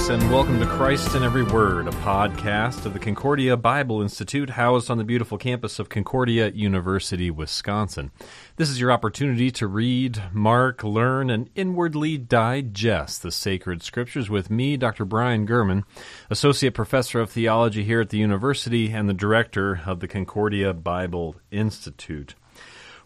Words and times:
folks, 0.00 0.10
and 0.10 0.32
welcome 0.32 0.58
to 0.58 0.66
Christ 0.66 1.14
in 1.14 1.22
Every 1.22 1.42
Word, 1.42 1.86
a 1.86 1.90
podcast 1.90 2.86
of 2.86 2.92
the 2.92 2.98
Concordia 2.98 3.56
Bible 3.56 4.00
Institute 4.00 4.50
housed 4.50 4.90
on 4.90 4.98
the 4.98 5.04
beautiful 5.04 5.36
campus 5.36 5.78
of 5.78 5.88
Concordia 5.88 6.48
University, 6.50 7.30
Wisconsin. 7.30 8.10
This 8.56 8.70
is 8.70 8.80
your 8.80 8.92
opportunity 8.92 9.50
to 9.52 9.66
read, 9.66 10.22
mark, 10.32 10.82
learn, 10.82 11.28
and 11.28 11.50
inwardly 11.54 12.16
digest 12.16 13.22
the 13.22 13.30
sacred 13.30 13.82
scriptures 13.82 14.30
with 14.30 14.48
me, 14.48 14.76
Dr. 14.76 15.04
Brian 15.04 15.46
German, 15.46 15.84
Associate 16.30 16.72
Professor 16.72 17.20
of 17.20 17.30
Theology 17.30 17.84
here 17.84 18.00
at 18.00 18.10
the 18.10 18.18
university 18.18 18.92
and 18.92 19.08
the 19.08 19.14
Director 19.14 19.82
of 19.84 20.00
the 20.00 20.08
Concordia 20.08 20.72
Bible 20.72 21.36
Institute. 21.50 22.34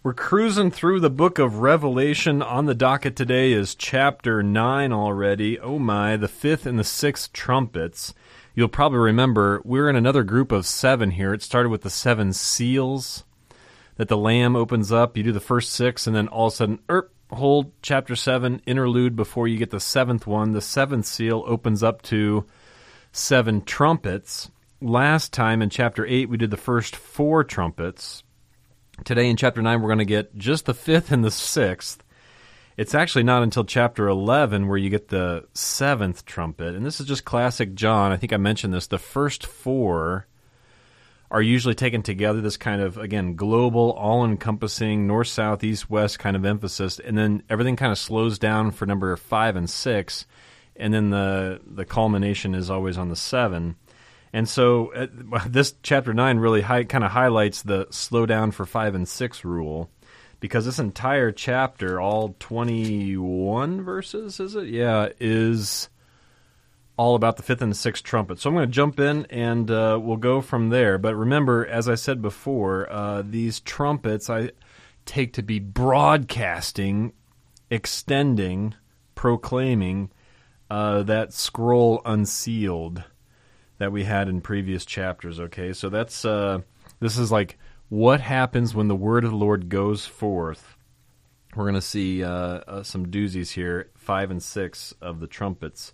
We're 0.05 0.13
cruising 0.13 0.71
through 0.71 1.01
the 1.01 1.09
book 1.09 1.39
of 1.39 1.61
Revelation. 1.61 2.43
On 2.43 2.67
the 2.67 2.75
docket 2.75 3.17
today 3.17 3.53
is 3.53 3.75
chapter 3.75 4.43
9 4.43 4.93
already. 4.93 5.59
Oh 5.59 5.79
my, 5.79 6.19
the 6.19 6.29
fifth 6.29 6.67
and 6.67 6.79
the 6.79 6.85
sixth 6.85 7.33
trumpets. 7.33 8.13
You'll 8.55 8.69
probably 8.69 8.99
remember 8.99 9.63
we're 9.65 9.89
in 9.89 9.97
another 9.97 10.23
group 10.23 10.53
of 10.53 10.67
seven 10.67 11.13
here. 11.13 11.33
It 11.33 11.41
started 11.41 11.71
with 11.71 11.81
the 11.81 11.89
seven 11.89 12.35
seals 12.35 13.25
that 13.97 14.09
the 14.09 14.19
Lamb 14.19 14.55
opens 14.55 14.93
up. 14.93 15.17
You 15.17 15.23
do 15.23 15.33
the 15.33 15.41
first 15.41 15.73
six, 15.73 16.07
and 16.07 16.15
then 16.15 16.29
all 16.29 16.49
of 16.49 16.53
a 16.53 16.57
sudden, 16.57 16.81
er, 16.91 17.11
hold 17.31 17.73
chapter 17.81 18.15
7, 18.15 18.61
interlude 18.67 19.17
before 19.17 19.49
you 19.49 19.57
get 19.57 19.71
the 19.71 19.81
seventh 19.81 20.27
one. 20.27 20.53
The 20.53 20.61
seventh 20.61 21.07
seal 21.07 21.45
opens 21.47 21.83
up 21.83 22.03
to 22.03 22.45
seven 23.11 23.65
trumpets. 23.65 24.51
Last 24.83 25.33
time 25.33 25.63
in 25.63 25.71
chapter 25.71 26.05
8, 26.05 26.29
we 26.29 26.37
did 26.37 26.51
the 26.51 26.59
first 26.59 26.95
four 26.95 27.43
trumpets 27.43 28.23
Today 29.03 29.29
in 29.29 29.37
chapter 29.37 29.61
9, 29.61 29.83
we're 29.83 29.89
going 29.89 29.99
to 29.99 30.05
get 30.05 30.37
just 30.39 30.67
the 30.67 30.75
fifth 30.75 31.11
and 31.11 31.25
the 31.25 31.31
sixth. 31.31 32.03
It's 32.77 32.95
actually 32.95 33.25
not 33.25 33.43
until 33.43 33.65
chapter 33.65 34.07
11 34.07 34.69
where 34.69 34.79
you 34.79 34.89
get 34.89 35.09
the 35.09 35.47
seventh 35.53 36.25
trumpet. 36.25 36.75
And 36.75 36.87
this 36.87 37.01
is 37.01 37.07
just 37.07 37.25
classic 37.25 37.75
John. 37.75 38.13
I 38.13 38.17
think 38.17 38.33
I 38.33 38.37
mentioned 38.37 38.73
this. 38.73 38.87
The 38.87 38.99
first 38.99 39.47
four 39.47 40.27
are 41.31 41.43
usually 41.43 41.75
taken 41.75 42.03
together, 42.03 42.41
this 42.41 42.57
kind 42.57 42.81
of, 42.81 42.97
again, 42.97 43.35
global, 43.35 43.93
all 43.93 44.25
encompassing, 44.25 45.07
north, 45.09 45.29
south, 45.29 45.65
east, 45.65 45.91
west 45.91 46.21
kind 46.21 46.37
of 46.37 46.45
emphasis. 46.45 47.01
And 47.01 47.19
then 47.19 47.43
everything 47.51 47.77
kind 47.77 47.91
of 47.93 47.99
slows 47.99 48.39
down 48.39 48.71
for 48.71 48.87
number 48.87 49.15
five 49.17 49.57
and 49.57 49.69
six. 49.69 50.25
And 50.77 50.95
then 50.95 51.11
the, 51.11 51.61
the 51.67 51.85
culmination 51.85 52.55
is 52.55 52.71
always 52.71 52.97
on 52.97 53.09
the 53.09 53.17
seven. 53.17 53.75
And 54.35 54.49
so 54.49 54.93
uh, 54.93 55.07
this 55.47 55.75
chapter 55.83 56.13
9 56.13 56.39
really 56.39 56.61
kind 56.63 57.05
of 57.05 57.13
highlights 57.13 57.63
the 57.63 57.87
slow 57.91 58.27
down 58.27 58.51
for 58.51 58.67
5 58.67 58.97
and 58.97 59.09
6 59.09 59.45
rule 59.45 59.91
because 60.41 60.67
this 60.67 60.79
entire 60.79 61.33
chapter, 61.33 62.01
all 62.01 62.37
21 62.41 63.83
verses, 63.83 64.41
is 64.41 64.57
it? 64.57 64.67
Yeah, 64.67 65.09
is 65.19 65.89
all 66.97 67.15
about 67.15 67.37
the 67.37 67.43
fifth 67.43 67.63
and 67.63 67.73
the 67.73 67.77
sixth 67.77 68.05
trumpet. 68.05 68.39
So 68.39 68.51
I'm 68.51 68.55
going 68.55 68.69
to 68.69 68.73
jump 68.73 69.01
in 69.01 69.27
and 69.27 69.71
uh, 69.71 69.99
we'll 70.03 70.17
go 70.17 70.41
from 70.41 70.69
there. 70.69 70.99
But 70.99 71.15
remember, 71.17 71.67
as 71.67 71.89
I 71.89 71.95
said 71.95 72.21
before, 72.21 72.91
uh, 72.93 73.23
these 73.25 73.61
trumpets 73.61 74.29
I 74.29 74.51
take 75.07 75.33
to 75.35 75.43
be 75.43 75.59
broadcasting, 75.61 77.13
extending, 77.71 78.75
proclaiming 79.15 80.11
uh, 80.71 81.05
that 81.05 81.33
scroll 81.33 82.03
unsealed 82.05 83.05
that 83.79 83.93
we 83.93 84.05
had 84.05 84.29
in 84.29 84.41
previous 84.41 84.85
chapters. 84.85 85.41
Okay, 85.41 85.73
so 85.73 85.89
that's 85.89 86.25
uh, 86.25 86.61
this 87.01 87.19
is 87.19 87.33
like 87.33 87.59
what 87.89 88.21
happens 88.21 88.75
when 88.75 88.89
the 88.89 88.97
word 88.97 89.25
of 89.25 89.31
the 89.31 89.37
Lord 89.37 89.69
goes 89.69 90.07
forth. 90.07 90.77
We're 91.55 91.65
going 91.65 91.75
to 91.75 91.81
see 91.81 92.25
uh, 92.25 92.29
uh, 92.29 92.83
some 92.83 93.07
doozies 93.07 93.53
here, 93.53 93.91
five 93.95 94.31
and 94.31 94.43
six 94.43 94.93
of 95.01 95.21
the 95.21 95.27
trumpets. 95.27 95.93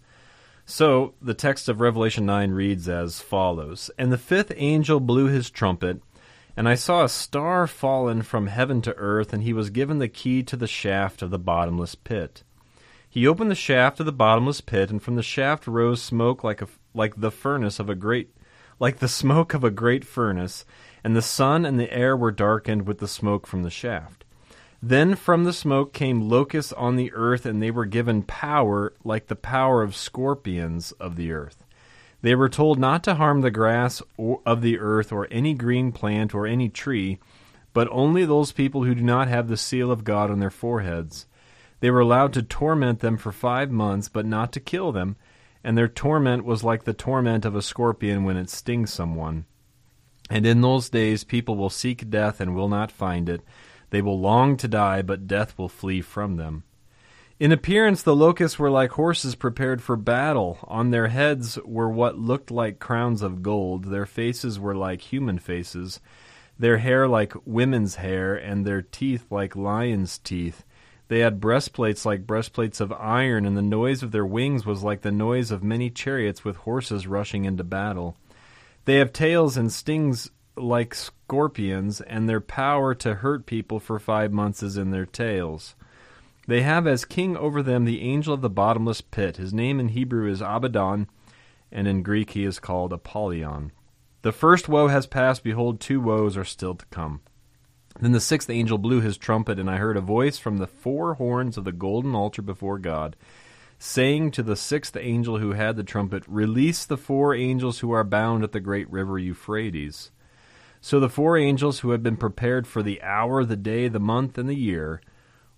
So 0.64 1.14
the 1.20 1.34
text 1.34 1.68
of 1.68 1.80
Revelation 1.80 2.24
9 2.26 2.52
reads 2.52 2.88
as 2.88 3.20
follows 3.20 3.90
And 3.98 4.12
the 4.12 4.18
fifth 4.18 4.52
angel 4.56 5.00
blew 5.00 5.26
his 5.26 5.50
trumpet, 5.50 6.00
and 6.56 6.68
I 6.68 6.76
saw 6.76 7.04
a 7.04 7.08
star 7.08 7.66
fallen 7.66 8.22
from 8.22 8.46
heaven 8.46 8.80
to 8.82 8.96
earth, 8.96 9.32
and 9.32 9.42
he 9.42 9.52
was 9.52 9.70
given 9.70 9.98
the 9.98 10.08
key 10.08 10.42
to 10.44 10.56
the 10.56 10.66
shaft 10.66 11.22
of 11.22 11.30
the 11.30 11.38
bottomless 11.38 11.94
pit. 11.94 12.44
He 13.12 13.26
opened 13.26 13.50
the 13.50 13.56
shaft 13.56 13.98
of 13.98 14.06
the 14.06 14.12
bottomless 14.12 14.60
pit, 14.60 14.88
and 14.88 15.02
from 15.02 15.16
the 15.16 15.22
shaft 15.22 15.66
rose 15.66 16.00
smoke 16.00 16.44
like 16.44 16.62
a 16.62 16.68
like 16.94 17.20
the 17.20 17.32
furnace 17.32 17.80
of 17.80 17.90
a 17.90 17.96
great 17.96 18.32
like 18.78 18.98
the 18.98 19.08
smoke 19.08 19.52
of 19.52 19.64
a 19.64 19.70
great 19.70 20.04
furnace, 20.04 20.64
and 21.02 21.16
the 21.16 21.20
sun 21.20 21.66
and 21.66 21.78
the 21.78 21.92
air 21.92 22.16
were 22.16 22.30
darkened 22.30 22.86
with 22.86 22.98
the 22.98 23.08
smoke 23.08 23.48
from 23.48 23.64
the 23.64 23.70
shaft. 23.70 24.24
Then 24.80 25.16
from 25.16 25.42
the 25.42 25.52
smoke 25.52 25.92
came 25.92 26.28
locusts 26.28 26.72
on 26.72 26.94
the 26.94 27.12
earth, 27.12 27.44
and 27.44 27.60
they 27.60 27.72
were 27.72 27.84
given 27.84 28.22
power 28.22 28.94
like 29.02 29.26
the 29.26 29.36
power 29.36 29.82
of 29.82 29.96
scorpions 29.96 30.92
of 30.92 31.16
the 31.16 31.32
earth. 31.32 31.64
They 32.22 32.36
were 32.36 32.48
told 32.48 32.78
not 32.78 33.02
to 33.04 33.16
harm 33.16 33.40
the 33.40 33.50
grass 33.50 34.02
of 34.46 34.62
the 34.62 34.78
earth 34.78 35.10
or 35.10 35.26
any 35.32 35.52
green 35.52 35.90
plant 35.90 36.32
or 36.32 36.46
any 36.46 36.68
tree, 36.68 37.18
but 37.72 37.88
only 37.90 38.24
those 38.24 38.52
people 38.52 38.84
who 38.84 38.94
do 38.94 39.02
not 39.02 39.26
have 39.26 39.48
the 39.48 39.56
seal 39.56 39.90
of 39.90 40.04
God 40.04 40.30
on 40.30 40.38
their 40.38 40.50
foreheads. 40.50 41.26
They 41.80 41.90
were 41.90 42.00
allowed 42.00 42.32
to 42.34 42.42
torment 42.42 43.00
them 43.00 43.16
for 43.16 43.32
five 43.32 43.70
months, 43.70 44.08
but 44.08 44.26
not 44.26 44.52
to 44.52 44.60
kill 44.60 44.92
them 44.92 45.16
and 45.62 45.76
their 45.76 45.88
torment 45.88 46.44
was 46.44 46.64
like 46.64 46.84
the 46.84 46.94
torment 46.94 47.44
of 47.44 47.54
a 47.54 47.62
scorpion 47.62 48.24
when 48.24 48.36
it 48.36 48.48
stings 48.48 48.92
someone. 48.92 49.44
And 50.30 50.46
in 50.46 50.60
those 50.60 50.88
days 50.88 51.24
people 51.24 51.56
will 51.56 51.70
seek 51.70 52.08
death 52.08 52.40
and 52.40 52.54
will 52.54 52.68
not 52.68 52.92
find 52.92 53.28
it. 53.28 53.42
They 53.90 54.00
will 54.00 54.18
long 54.18 54.56
to 54.58 54.68
die, 54.68 55.02
but 55.02 55.26
death 55.26 55.58
will 55.58 55.68
flee 55.68 56.00
from 56.00 56.36
them. 56.36 56.64
In 57.38 57.52
appearance, 57.52 58.02
the 58.02 58.14
locusts 58.14 58.58
were 58.58 58.70
like 58.70 58.92
horses 58.92 59.34
prepared 59.34 59.82
for 59.82 59.96
battle. 59.96 60.58
On 60.64 60.90
their 60.90 61.08
heads 61.08 61.58
were 61.64 61.90
what 61.90 62.18
looked 62.18 62.50
like 62.50 62.78
crowns 62.78 63.22
of 63.22 63.42
gold. 63.42 63.86
Their 63.86 64.06
faces 64.06 64.60
were 64.60 64.76
like 64.76 65.00
human 65.00 65.38
faces, 65.38 66.00
their 66.58 66.78
hair 66.78 67.08
like 67.08 67.32
women's 67.46 67.96
hair, 67.96 68.34
and 68.34 68.64
their 68.64 68.82
teeth 68.82 69.26
like 69.30 69.56
lions' 69.56 70.18
teeth. 70.18 70.64
They 71.10 71.18
had 71.18 71.40
breastplates 71.40 72.06
like 72.06 72.24
breastplates 72.24 72.80
of 72.80 72.92
iron, 72.92 73.44
and 73.44 73.56
the 73.56 73.62
noise 73.62 74.04
of 74.04 74.12
their 74.12 74.24
wings 74.24 74.64
was 74.64 74.84
like 74.84 75.00
the 75.00 75.10
noise 75.10 75.50
of 75.50 75.60
many 75.60 75.90
chariots 75.90 76.44
with 76.44 76.58
horses 76.58 77.08
rushing 77.08 77.46
into 77.46 77.64
battle. 77.64 78.16
They 78.84 78.98
have 78.98 79.12
tails 79.12 79.56
and 79.56 79.72
stings 79.72 80.30
like 80.54 80.94
scorpions, 80.94 82.00
and 82.00 82.28
their 82.28 82.40
power 82.40 82.94
to 82.94 83.16
hurt 83.16 83.44
people 83.44 83.80
for 83.80 83.98
five 83.98 84.32
months 84.32 84.62
is 84.62 84.76
in 84.76 84.92
their 84.92 85.04
tails. 85.04 85.74
They 86.46 86.62
have 86.62 86.86
as 86.86 87.04
king 87.04 87.36
over 87.36 87.60
them 87.60 87.86
the 87.86 88.02
angel 88.02 88.32
of 88.32 88.40
the 88.40 88.48
bottomless 88.48 89.00
pit. 89.00 89.36
His 89.36 89.52
name 89.52 89.80
in 89.80 89.88
Hebrew 89.88 90.30
is 90.30 90.40
Abaddon, 90.40 91.08
and 91.72 91.88
in 91.88 92.04
Greek 92.04 92.30
he 92.30 92.44
is 92.44 92.60
called 92.60 92.92
Apollyon. 92.92 93.72
The 94.22 94.30
first 94.30 94.68
woe 94.68 94.86
has 94.86 95.08
passed, 95.08 95.42
behold, 95.42 95.80
two 95.80 96.00
woes 96.00 96.36
are 96.36 96.44
still 96.44 96.76
to 96.76 96.86
come. 96.86 97.20
Then 98.00 98.12
the 98.12 98.20
sixth 98.20 98.48
angel 98.48 98.78
blew 98.78 99.02
his 99.02 99.18
trumpet, 99.18 99.58
and 99.58 99.68
I 99.68 99.76
heard 99.76 99.96
a 99.98 100.00
voice 100.00 100.38
from 100.38 100.56
the 100.56 100.66
four 100.66 101.14
horns 101.14 101.58
of 101.58 101.64
the 101.64 101.72
golden 101.72 102.14
altar 102.14 102.40
before 102.40 102.78
God, 102.78 103.14
saying 103.78 104.30
to 104.32 104.42
the 104.42 104.56
sixth 104.56 104.96
angel 104.96 105.38
who 105.38 105.52
had 105.52 105.76
the 105.76 105.84
trumpet, 105.84 106.24
Release 106.26 106.86
the 106.86 106.96
four 106.96 107.34
angels 107.34 107.80
who 107.80 107.92
are 107.92 108.04
bound 108.04 108.42
at 108.42 108.52
the 108.52 108.60
great 108.60 108.90
river 108.90 109.18
Euphrates. 109.18 110.10
So 110.80 110.98
the 110.98 111.10
four 111.10 111.36
angels 111.36 111.80
who 111.80 111.90
had 111.90 112.02
been 112.02 112.16
prepared 112.16 112.66
for 112.66 112.82
the 112.82 113.02
hour, 113.02 113.44
the 113.44 113.56
day, 113.56 113.86
the 113.88 114.00
month, 114.00 114.38
and 114.38 114.48
the 114.48 114.54
year 114.54 115.02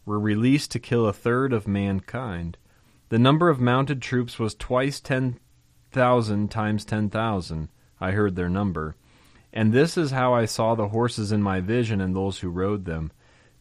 were 0.04 0.18
released 0.18 0.72
to 0.72 0.80
kill 0.80 1.06
a 1.06 1.12
third 1.12 1.52
of 1.52 1.68
mankind. 1.68 2.58
The 3.08 3.20
number 3.20 3.48
of 3.48 3.60
mounted 3.60 4.02
troops 4.02 4.40
was 4.40 4.56
twice 4.56 4.98
ten 4.98 5.38
thousand 5.92 6.50
times 6.50 6.84
ten 6.84 7.08
thousand. 7.08 7.68
I 8.00 8.10
heard 8.10 8.34
their 8.34 8.48
number. 8.48 8.96
And 9.52 9.72
this 9.72 9.98
is 9.98 10.10
how 10.10 10.32
I 10.32 10.46
saw 10.46 10.74
the 10.74 10.88
horses 10.88 11.30
in 11.30 11.42
my 11.42 11.60
vision 11.60 12.00
and 12.00 12.16
those 12.16 12.38
who 12.38 12.48
rode 12.48 12.84
them. 12.84 13.12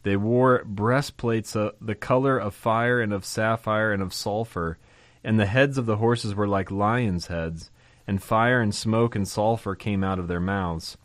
They 0.02 0.16
wore 0.16 0.64
breastplates 0.64 1.54
of 1.54 1.74
the 1.80 1.94
color 1.94 2.38
of 2.38 2.54
fire 2.54 3.00
and 3.00 3.12
of 3.12 3.24
sapphire 3.24 3.92
and 3.92 4.02
of 4.02 4.14
sulfur, 4.14 4.78
and 5.22 5.38
the 5.38 5.46
heads 5.46 5.78
of 5.78 5.86
the 5.86 5.98
horses 5.98 6.34
were 6.34 6.48
like 6.48 6.70
lions' 6.70 7.28
heads, 7.28 7.70
and 8.06 8.22
fire 8.22 8.60
and 8.60 8.74
smoke 8.74 9.14
and 9.14 9.28
sulfur 9.28 9.74
came 9.74 10.02
out 10.02 10.18
of 10.18 10.28
their 10.28 10.40
mouths. 10.40 10.96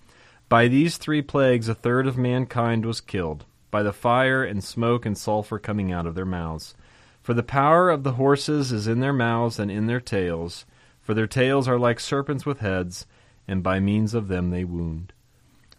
By 0.50 0.68
these 0.68 0.98
three 0.98 1.22
plagues 1.22 1.68
a 1.68 1.76
third 1.76 2.08
of 2.08 2.18
mankind 2.18 2.86
was 2.86 3.02
killed, 3.02 3.46
by 3.70 3.84
the 3.84 3.94
fire 3.94 4.44
and 4.44 4.64
smoke 4.64 5.06
and 5.06 5.18
sulfur 5.18 5.60
coming 5.60 5.92
out 5.92 6.08
of 6.08 6.16
their 6.16 6.26
mouths. 6.26 6.74
For 7.22 7.34
the 7.34 7.44
power 7.44 7.90
of 7.90 8.04
the 8.04 8.14
horses 8.14 8.72
is 8.72 8.88
in 8.88 9.02
their 9.02 9.14
mouths 9.14 9.60
and 9.60 9.70
in 9.70 9.88
their 9.88 10.00
tails, 10.00 10.66
for 11.02 11.14
their 11.14 11.28
tails 11.28 11.68
are 11.68 11.78
like 11.78 12.00
serpents 12.00 12.46
with 12.46 12.60
heads, 12.60 13.06
and 13.48 13.64
by 13.64 13.80
means 13.80 14.14
of 14.14 14.28
them 14.28 14.50
they 14.50 14.64
wound. 14.64 15.14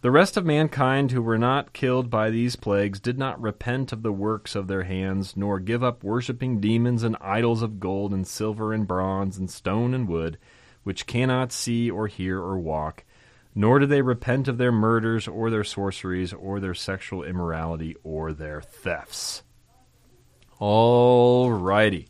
The 0.00 0.12
rest 0.12 0.36
of 0.36 0.46
mankind 0.46 1.10
who 1.10 1.20
were 1.20 1.38
not 1.38 1.72
killed 1.72 2.08
by 2.08 2.30
these 2.30 2.54
plagues 2.54 3.00
did 3.00 3.18
not 3.18 3.40
repent 3.40 3.92
of 3.92 4.04
the 4.04 4.12
works 4.12 4.54
of 4.54 4.68
their 4.68 4.84
hands, 4.84 5.36
nor 5.36 5.58
give 5.58 5.82
up 5.82 6.04
worshipping 6.04 6.60
demons 6.60 7.02
and 7.02 7.16
idols 7.20 7.62
of 7.62 7.80
gold 7.80 8.12
and 8.12 8.24
silver 8.24 8.72
and 8.72 8.86
bronze 8.86 9.38
and 9.38 9.50
stone 9.50 9.94
and 9.94 10.08
wood, 10.08 10.38
which 10.84 11.06
cannot 11.06 11.50
see 11.50 11.90
or 11.90 12.06
hear 12.06 12.38
or 12.38 12.56
walk, 12.58 13.04
nor 13.56 13.80
do 13.80 13.86
they 13.86 14.00
repent 14.00 14.46
of 14.46 14.56
their 14.56 14.70
murders 14.70 15.26
or 15.26 15.50
their 15.50 15.64
sorceries 15.64 16.32
or 16.32 16.60
their 16.60 16.74
sexual 16.74 17.24
immorality 17.24 17.96
or 18.04 18.32
their 18.32 18.60
thefts. 18.60 19.42
All 20.60 21.50
righty. 21.50 22.06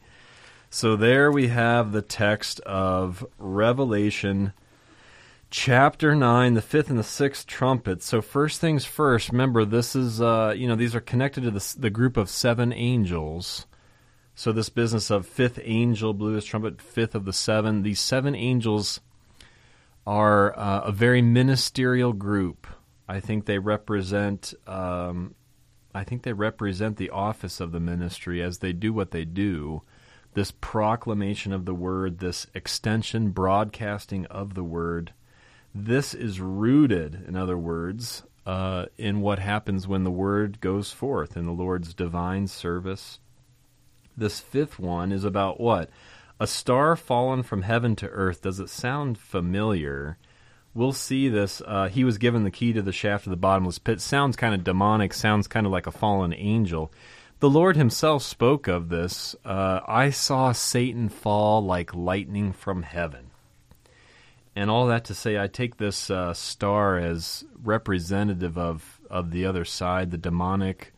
So 0.68 0.94
there 0.94 1.32
we 1.32 1.48
have 1.48 1.92
the 1.92 2.02
text 2.02 2.60
of 2.60 3.26
Revelation 3.38 4.52
chapter 5.50 6.14
9 6.14 6.54
the 6.54 6.62
fifth 6.62 6.90
and 6.90 6.98
the 6.98 7.04
sixth 7.04 7.46
trumpets. 7.46 8.06
So 8.06 8.20
first 8.20 8.60
things 8.60 8.84
first 8.84 9.30
remember 9.30 9.64
this 9.64 9.96
is 9.96 10.20
uh, 10.20 10.54
you 10.56 10.68
know 10.68 10.76
these 10.76 10.94
are 10.94 11.00
connected 11.00 11.42
to 11.42 11.50
the, 11.50 11.74
the 11.78 11.90
group 11.90 12.16
of 12.16 12.28
seven 12.28 12.72
angels. 12.72 13.66
So 14.34 14.52
this 14.52 14.68
business 14.68 15.10
of 15.10 15.26
fifth 15.26 15.58
angel 15.62 16.12
blew 16.14 16.34
his 16.34 16.44
trumpet 16.44 16.80
fifth 16.80 17.14
of 17.14 17.24
the 17.24 17.32
seven 17.32 17.82
these 17.82 18.00
seven 18.00 18.34
angels 18.34 19.00
are 20.06 20.58
uh, 20.58 20.82
a 20.82 20.92
very 20.92 21.22
ministerial 21.22 22.12
group. 22.12 22.66
I 23.08 23.20
think 23.20 23.46
they 23.46 23.58
represent 23.58 24.54
um, 24.66 25.34
i 25.94 26.04
think 26.04 26.22
they 26.22 26.32
represent 26.34 26.98
the 26.98 27.10
office 27.10 27.60
of 27.60 27.72
the 27.72 27.80
ministry 27.80 28.42
as 28.42 28.58
they 28.58 28.72
do 28.72 28.92
what 28.92 29.12
they 29.12 29.24
do. 29.24 29.82
This 30.34 30.52
proclamation 30.60 31.54
of 31.54 31.64
the 31.64 31.74
word 31.74 32.18
this 32.18 32.46
extension 32.54 33.30
broadcasting 33.30 34.26
of 34.26 34.52
the 34.52 34.62
word 34.62 35.14
this 35.74 36.14
is 36.14 36.40
rooted, 36.40 37.24
in 37.26 37.36
other 37.36 37.58
words, 37.58 38.22
uh, 38.46 38.86
in 38.96 39.20
what 39.20 39.38
happens 39.38 39.86
when 39.86 40.04
the 40.04 40.10
word 40.10 40.60
goes 40.60 40.90
forth 40.90 41.36
in 41.36 41.44
the 41.44 41.52
Lord's 41.52 41.92
divine 41.92 42.46
service. 42.46 43.18
This 44.16 44.40
fifth 44.40 44.78
one 44.78 45.12
is 45.12 45.24
about 45.24 45.60
what? 45.60 45.90
A 46.40 46.46
star 46.46 46.96
fallen 46.96 47.42
from 47.42 47.62
heaven 47.62 47.94
to 47.96 48.08
earth. 48.08 48.42
Does 48.42 48.58
it 48.58 48.70
sound 48.70 49.18
familiar? 49.18 50.16
We'll 50.74 50.92
see 50.92 51.28
this. 51.28 51.60
Uh, 51.66 51.88
he 51.88 52.04
was 52.04 52.18
given 52.18 52.44
the 52.44 52.50
key 52.50 52.72
to 52.72 52.82
the 52.82 52.92
shaft 52.92 53.26
of 53.26 53.30
the 53.30 53.36
bottomless 53.36 53.78
pit. 53.78 54.00
Sounds 54.00 54.36
kind 54.36 54.54
of 54.54 54.64
demonic, 54.64 55.12
sounds 55.12 55.46
kind 55.46 55.66
of 55.66 55.72
like 55.72 55.86
a 55.86 55.92
fallen 55.92 56.32
angel. 56.32 56.90
The 57.40 57.50
Lord 57.50 57.76
Himself 57.76 58.22
spoke 58.22 58.66
of 58.66 58.88
this. 58.88 59.36
Uh, 59.44 59.80
I 59.86 60.10
saw 60.10 60.52
Satan 60.52 61.08
fall 61.08 61.62
like 61.62 61.94
lightning 61.94 62.52
from 62.52 62.82
heaven 62.82 63.30
and 64.58 64.72
all 64.72 64.88
that 64.88 65.04
to 65.04 65.14
say, 65.14 65.38
I 65.38 65.46
take 65.46 65.76
this 65.76 66.10
uh, 66.10 66.34
star 66.34 66.98
as 66.98 67.44
representative 67.62 68.58
of 68.58 69.00
of 69.08 69.30
the 69.30 69.46
other 69.46 69.64
side, 69.64 70.10
the 70.10 70.18
demonic, 70.18 70.92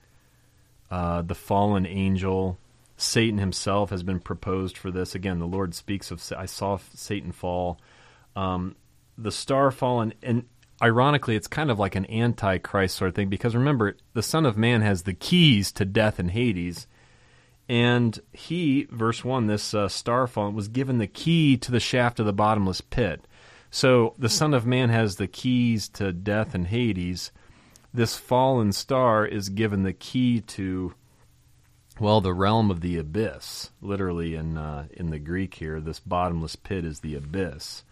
uh, 0.90 1.20
the 1.20 1.34
fallen 1.34 1.84
angel. 1.84 2.56
Satan 2.96 3.38
himself 3.38 3.90
has 3.90 4.02
been 4.02 4.18
proposed 4.18 4.78
for 4.78 4.90
this. 4.90 5.14
Again, 5.14 5.40
the 5.40 5.46
Lord 5.46 5.74
speaks 5.74 6.10
of. 6.10 6.22
I 6.36 6.46
saw 6.46 6.78
Satan 6.94 7.32
fall. 7.32 7.78
Um, 8.34 8.76
the 9.18 9.30
star 9.30 9.70
fallen, 9.70 10.14
and 10.22 10.46
ironically, 10.80 11.36
it's 11.36 11.46
kind 11.46 11.70
of 11.70 11.78
like 11.78 11.94
an 11.94 12.10
antichrist 12.10 12.96
sort 12.96 13.10
of 13.10 13.14
thing 13.14 13.28
because 13.28 13.54
remember, 13.54 13.94
the 14.14 14.22
Son 14.22 14.46
of 14.46 14.56
Man 14.56 14.80
has 14.80 15.02
the 15.02 15.12
keys 15.12 15.70
to 15.72 15.84
death 15.84 16.18
and 16.18 16.30
Hades. 16.30 16.86
And 17.68 18.18
he, 18.32 18.88
verse 18.90 19.22
1, 19.22 19.48
this 19.48 19.74
uh, 19.74 19.88
star 19.88 20.26
fallen, 20.26 20.54
was 20.54 20.68
given 20.68 20.96
the 20.96 21.06
key 21.06 21.58
to 21.58 21.70
the 21.70 21.78
shaft 21.78 22.18
of 22.20 22.26
the 22.26 22.32
bottomless 22.32 22.80
pit. 22.80 23.26
So 23.70 24.14
the 24.18 24.28
Son 24.28 24.52
of 24.52 24.66
Man 24.66 24.88
has 24.88 25.16
the 25.16 25.28
keys 25.28 25.88
to 25.90 26.12
death 26.12 26.54
and 26.54 26.66
Hades. 26.66 27.30
This 27.94 28.16
fallen 28.16 28.72
star 28.72 29.24
is 29.24 29.48
given 29.48 29.82
the 29.84 29.92
key 29.92 30.40
to, 30.40 30.94
well, 31.98 32.20
the 32.20 32.34
realm 32.34 32.70
of 32.70 32.80
the 32.80 32.98
abyss. 32.98 33.70
Literally 33.80 34.34
in 34.34 34.56
uh, 34.56 34.86
in 34.92 35.10
the 35.10 35.18
Greek 35.18 35.54
here, 35.54 35.80
this 35.80 36.00
bottomless 36.00 36.56
pit 36.56 36.84
is 36.84 37.00
the 37.00 37.14
abyss. 37.14 37.84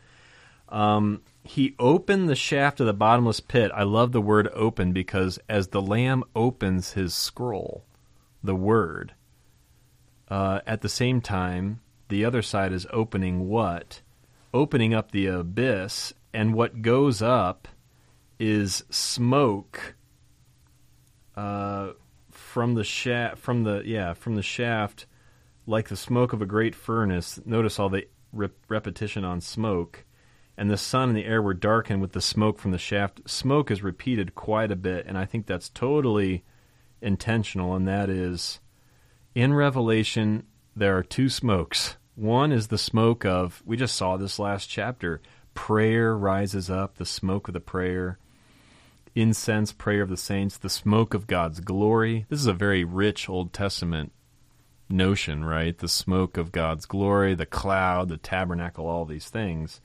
Um, 0.69 1.23
he 1.45 1.75
opened 1.79 2.29
the 2.29 2.37
shaft 2.37 2.81
of 2.81 2.87
the 2.87 2.93
bottomless 2.93 3.41
pit. 3.41 3.71
I 3.75 3.85
love 3.85 4.13
the 4.13 4.21
word 4.21 4.49
open 4.53 4.93
because 4.93 5.39
as 5.49 5.69
the 5.69 5.81
Lamb 5.81 6.25
opens 6.37 6.93
his 6.93 7.15
scroll, 7.15 7.85
the 8.43 8.55
word, 8.55 9.15
uh, 10.29 10.61
at 10.67 10.83
the 10.83 10.89
same 10.89 11.21
time, 11.21 11.81
the 12.09 12.25
other 12.25 12.43
side 12.43 12.73
is 12.73 12.87
opening 12.93 13.49
what? 13.49 14.03
Opening 14.53 14.95
up 14.95 15.11
the 15.11 15.27
abyss, 15.27 16.13
and 16.33 16.55
what 16.55 16.83
goes 16.83 17.23
up 17.23 17.69
is 18.39 18.85
smoke 18.91 19.95
uh, 21.37 21.91
from 22.31 22.75
the 22.75 22.85
shaft. 22.85 23.39
From 23.39 23.65
the 23.65 23.83
yeah, 23.85 24.15
from 24.15 24.37
the 24.37 24.43
shaft, 24.43 25.07
like 25.67 25.89
the 25.89 25.97
smoke 25.97 26.33
of 26.33 26.43
a 26.43 26.47
great 26.47 26.75
furnace. 26.75 27.41
Notice 27.45 27.79
all 27.79 27.89
the 27.89 28.07
rep- 28.33 28.53
repetition 28.69 29.25
on 29.25 29.41
smoke. 29.41 30.05
And 30.57 30.69
the 30.69 30.77
sun 30.77 31.11
and 31.11 31.17
the 31.17 31.25
air 31.25 31.41
were 31.41 31.55
darkened 31.55 32.01
with 32.01 32.13
the 32.13 32.21
smoke 32.21 32.59
from 32.59 32.73
the 32.73 32.79
shaft. 32.79 33.21
Smoke 33.31 33.71
is 33.71 33.85
repeated 33.85 34.35
quite 34.35 34.73
a 34.73 34.77
bit, 34.77 35.07
and 35.07 35.17
I 35.17 35.25
think 35.25 35.47
that's 35.47 35.69
totally 35.69 36.43
intentional, 37.01 37.77
and 37.77 37.87
that 37.87 38.11
is 38.11 38.59
in 39.37 39.55
Revelation, 39.55 40.47
there 40.75 40.97
are 40.97 41.05
two 41.05 41.29
smokes 41.29 41.97
one 42.19 42.53
is 42.53 42.67
the 42.67 42.79
smoke 42.79 43.25
of, 43.25 43.63
we 43.65 43.77
just 43.77 43.95
saw 43.95 44.17
this 44.17 44.39
last 44.39 44.67
chapter, 44.67 45.21
prayer 45.55 46.17
rises 46.17 46.69
up, 46.69 46.97
the 46.97 47.07
smoke 47.07 47.49
of 47.49 47.55
the 47.55 47.61
prayer, 47.61 48.19
incense, 49.15 49.73
prayer 49.73 50.03
of 50.03 50.09
the 50.09 50.17
saints, 50.17 50.59
the 50.59 50.69
smoke 50.69 51.15
of 51.15 51.27
God's 51.27 51.61
glory. 51.61 52.27
This 52.29 52.41
is 52.41 52.47
a 52.47 52.53
very 52.53 52.85
rich 52.85 53.29
Old 53.29 53.53
Testament 53.53 54.13
notion, 54.89 55.45
right? 55.45 55.77
The 55.77 55.89
smoke 55.89 56.37
of 56.37 56.53
God's 56.53 56.87
glory, 56.87 57.35
the 57.35 57.47
cloud, 57.47 58.09
the 58.09 58.17
tabernacle, 58.17 58.87
all 58.87 59.05
these 59.05 59.29
things. 59.29 59.81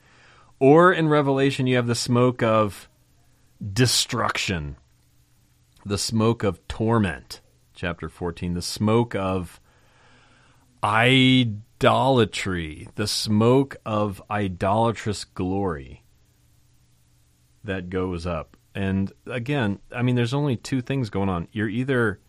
Or 0.58 0.92
in 0.92 1.08
Revelation, 1.08 1.66
you 1.66 1.76
have 1.76 1.86
the 1.86 1.94
smoke 1.94 2.42
of 2.42 2.88
destruction, 3.72 4.76
the 5.84 5.98
smoke 5.98 6.42
of 6.42 6.66
torment, 6.68 7.40
chapter 7.74 8.08
14, 8.08 8.54
the 8.54 8.62
smoke 8.62 9.14
of 9.14 9.60
idolatry, 11.76 12.88
the 12.94 13.06
smoke 13.06 13.76
of 13.84 14.22
idolatrous 14.30 15.24
glory 15.24 16.04
that 17.62 17.90
goes 17.90 18.26
up. 18.26 18.56
And 18.74 19.12
again, 19.26 19.78
I 19.94 20.02
mean, 20.02 20.16
there's 20.16 20.34
only 20.34 20.56
two 20.56 20.80
things 20.80 21.10
going 21.10 21.28
on. 21.28 21.48
You're 21.52 21.68
either 21.68 22.20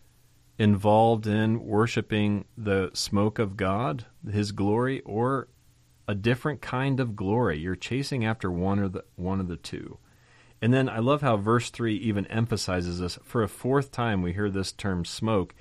involved 0.58 1.26
in 1.26 1.64
worshiping 1.64 2.46
the 2.56 2.90
smoke 2.94 3.38
of 3.38 3.56
God, 3.56 4.06
His 4.30 4.52
glory, 4.52 5.00
or 5.02 5.48
a 6.08 6.14
different 6.14 6.60
kind 6.60 7.00
of 7.00 7.16
glory. 7.16 7.58
You're 7.58 7.76
chasing 7.76 8.24
after 8.24 8.50
one 8.50 8.78
or 8.78 8.88
the 8.88 9.04
one 9.16 9.40
of 9.40 9.48
the 9.48 9.56
two. 9.56 9.98
And 10.62 10.72
then 10.72 10.88
I 10.88 11.00
love 11.00 11.20
how 11.20 11.36
verse 11.36 11.70
three 11.70 11.96
even 11.96 12.26
emphasizes 12.26 13.00
this. 13.00 13.18
For 13.24 13.42
a 13.42 13.48
fourth 13.48 13.90
time, 13.90 14.22
we 14.22 14.32
hear 14.32 14.50
this 14.50 14.72
term 14.72 15.04
smoke. 15.04 15.54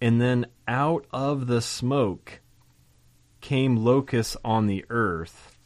And 0.00 0.20
then 0.20 0.46
out 0.66 1.06
of 1.12 1.48
the 1.48 1.60
smoke 1.60 2.40
came 3.40 3.76
locusts 3.76 4.36
on 4.44 4.66
the 4.66 4.84
earth, 4.90 5.56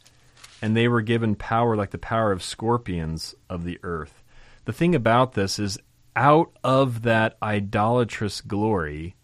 and 0.61 0.75
they 0.75 0.87
were 0.87 1.01
given 1.01 1.35
power 1.35 1.75
like 1.75 1.91
the 1.91 1.97
power 1.97 2.31
of 2.31 2.43
scorpions 2.43 3.35
of 3.49 3.63
the 3.63 3.79
earth. 3.83 4.23
The 4.65 4.73
thing 4.73 4.95
about 4.95 5.33
this 5.33 5.59
is, 5.59 5.77
out 6.15 6.51
of 6.63 7.01
that 7.01 7.37
idolatrous 7.41 8.41
glory 8.41 9.15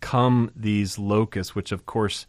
come 0.00 0.50
these 0.54 0.98
locusts, 0.98 1.54
which 1.54 1.72
of 1.72 1.86
course 1.86 2.26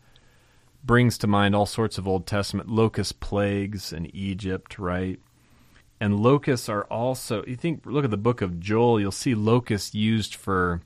brings 0.84 1.18
to 1.18 1.28
mind 1.28 1.56
all 1.56 1.66
sorts 1.66 1.98
of 1.98 2.08
Old 2.08 2.26
Testament 2.26 2.70
locust 2.70 3.20
plagues 3.20 3.94
in 3.94 4.14
Egypt, 4.16 4.80
right? 4.80 5.20
And 6.00 6.20
locusts 6.20 6.70
are 6.70 6.84
also, 6.86 7.44
you 7.46 7.56
think, 7.56 7.86
look 7.86 8.04
at 8.04 8.12
the 8.12 8.18
book 8.18 8.42
of 8.42 8.60
Joel, 8.60 9.00
you'll 9.00 9.12
see 9.12 9.36
locusts 9.36 9.94
used 9.94 10.36
for 10.36 10.82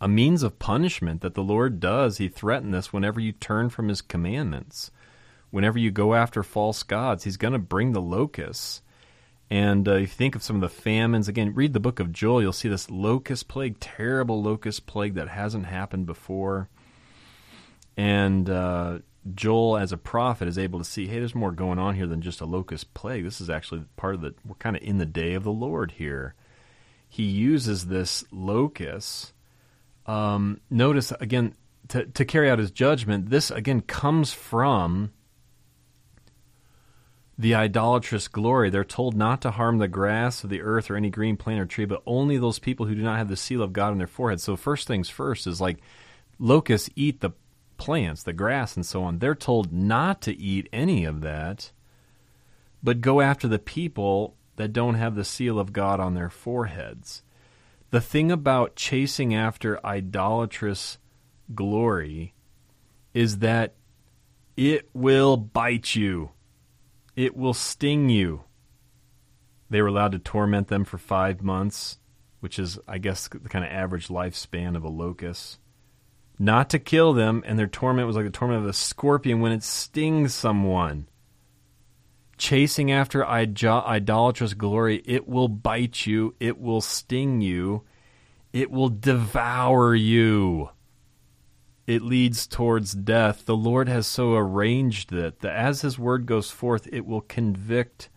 a 0.00 0.08
means 0.08 0.42
of 0.42 0.58
punishment 0.58 1.22
that 1.22 1.34
the 1.34 1.42
Lord 1.42 1.80
does. 1.80 2.18
He 2.18 2.28
threatened 2.28 2.74
this 2.74 2.92
whenever 2.92 3.20
you 3.20 3.32
turn 3.32 3.70
from 3.70 3.88
his 3.88 4.02
commandments. 4.02 4.90
Whenever 5.50 5.78
you 5.78 5.90
go 5.90 6.14
after 6.14 6.42
false 6.42 6.82
gods, 6.82 7.24
he's 7.24 7.36
going 7.36 7.52
to 7.52 7.58
bring 7.58 7.92
the 7.92 8.02
locusts. 8.02 8.82
And 9.48 9.88
uh, 9.88 9.94
you 9.94 10.06
think 10.06 10.34
of 10.34 10.42
some 10.42 10.56
of 10.56 10.62
the 10.62 10.68
famines. 10.68 11.28
Again, 11.28 11.54
read 11.54 11.72
the 11.72 11.80
book 11.80 12.00
of 12.00 12.12
Joel. 12.12 12.42
You'll 12.42 12.52
see 12.52 12.68
this 12.68 12.90
locust 12.90 13.46
plague, 13.48 13.78
terrible 13.78 14.42
locust 14.42 14.86
plague 14.86 15.14
that 15.14 15.28
hasn't 15.28 15.66
happened 15.66 16.06
before. 16.06 16.68
And 17.96 18.50
uh, 18.50 18.98
Joel, 19.34 19.78
as 19.78 19.92
a 19.92 19.96
prophet, 19.96 20.48
is 20.48 20.58
able 20.58 20.80
to 20.80 20.84
see, 20.84 21.06
hey, 21.06 21.20
there's 21.20 21.34
more 21.34 21.52
going 21.52 21.78
on 21.78 21.94
here 21.94 22.06
than 22.06 22.20
just 22.20 22.40
a 22.40 22.44
locust 22.44 22.92
plague. 22.92 23.24
This 23.24 23.40
is 23.40 23.48
actually 23.48 23.84
part 23.96 24.16
of 24.16 24.20
the, 24.20 24.34
we're 24.44 24.56
kind 24.56 24.76
of 24.76 24.82
in 24.82 24.98
the 24.98 25.06
day 25.06 25.34
of 25.34 25.44
the 25.44 25.52
Lord 25.52 25.92
here. 25.92 26.34
He 27.08 27.22
uses 27.22 27.86
this 27.86 28.24
locust 28.32 29.32
um, 30.06 30.60
notice 30.70 31.12
again 31.20 31.54
to, 31.88 32.06
to 32.06 32.24
carry 32.24 32.50
out 32.50 32.58
his 32.58 32.70
judgment. 32.70 33.30
This 33.30 33.50
again 33.50 33.80
comes 33.80 34.32
from 34.32 35.12
the 37.38 37.54
idolatrous 37.54 38.28
glory. 38.28 38.70
They're 38.70 38.84
told 38.84 39.14
not 39.14 39.42
to 39.42 39.50
harm 39.50 39.78
the 39.78 39.88
grass 39.88 40.42
of 40.42 40.50
the 40.50 40.62
earth 40.62 40.90
or 40.90 40.96
any 40.96 41.10
green 41.10 41.36
plant 41.36 41.60
or 41.60 41.66
tree, 41.66 41.84
but 41.84 42.02
only 42.06 42.38
those 42.38 42.58
people 42.58 42.86
who 42.86 42.94
do 42.94 43.02
not 43.02 43.18
have 43.18 43.28
the 43.28 43.36
seal 43.36 43.62
of 43.62 43.72
God 43.72 43.90
on 43.90 43.98
their 43.98 44.06
forehead. 44.06 44.40
So 44.40 44.56
first 44.56 44.88
things 44.88 45.08
first 45.08 45.46
is 45.46 45.60
like 45.60 45.78
locusts 46.38 46.88
eat 46.96 47.20
the 47.20 47.30
plants, 47.76 48.22
the 48.22 48.32
grass, 48.32 48.74
and 48.74 48.86
so 48.86 49.02
on. 49.02 49.18
They're 49.18 49.34
told 49.34 49.72
not 49.72 50.22
to 50.22 50.36
eat 50.36 50.68
any 50.72 51.04
of 51.04 51.20
that, 51.20 51.72
but 52.82 53.02
go 53.02 53.20
after 53.20 53.48
the 53.48 53.58
people 53.58 54.36
that 54.56 54.72
don't 54.72 54.94
have 54.94 55.14
the 55.14 55.24
seal 55.24 55.58
of 55.58 55.74
God 55.74 56.00
on 56.00 56.14
their 56.14 56.30
foreheads 56.30 57.22
the 57.90 58.00
thing 58.00 58.32
about 58.32 58.76
chasing 58.76 59.34
after 59.34 59.84
idolatrous 59.84 60.98
glory 61.54 62.34
is 63.14 63.38
that 63.38 63.74
it 64.56 64.88
will 64.92 65.36
bite 65.36 65.94
you. 65.94 66.30
It 67.14 67.36
will 67.36 67.54
sting 67.54 68.08
you. 68.08 68.44
They 69.70 69.80
were 69.82 69.88
allowed 69.88 70.12
to 70.12 70.18
torment 70.18 70.68
them 70.68 70.84
for 70.84 70.98
five 70.98 71.42
months, 71.42 71.98
which 72.40 72.58
is, 72.58 72.78
I 72.86 72.98
guess, 72.98 73.28
the 73.28 73.48
kind 73.48 73.64
of 73.64 73.70
average 73.70 74.08
lifespan 74.08 74.76
of 74.76 74.84
a 74.84 74.88
locust. 74.88 75.58
Not 76.38 76.70
to 76.70 76.78
kill 76.78 77.14
them, 77.14 77.42
and 77.46 77.58
their 77.58 77.66
torment 77.66 78.06
was 78.06 78.16
like 78.16 78.26
the 78.26 78.30
torment 78.30 78.62
of 78.62 78.68
a 78.68 78.74
scorpion 78.74 79.40
when 79.40 79.52
it 79.52 79.62
stings 79.62 80.34
someone. 80.34 81.08
Chasing 82.38 82.92
after 82.92 83.26
idolatrous 83.26 84.54
glory, 84.54 85.02
it 85.04 85.26
will 85.26 85.48
bite 85.48 86.06
you, 86.06 86.34
it 86.38 86.60
will 86.60 86.80
sting 86.80 87.40
you, 87.40 87.84
it 88.52 88.70
will 88.70 88.90
devour 88.90 89.94
you 89.94 90.70
it 91.86 92.02
leads 92.02 92.46
towards 92.46 92.92
death. 92.92 93.44
The 93.46 93.56
Lord 93.56 93.88
has 93.88 94.06
so 94.06 94.34
arranged 94.34 95.12
it 95.12 95.40
that 95.40 95.54
as 95.54 95.82
His 95.82 95.98
word 95.98 96.26
goes 96.26 96.50
forth, 96.50 96.88
it 96.92 97.06
will 97.06 97.20
convict 97.20 98.08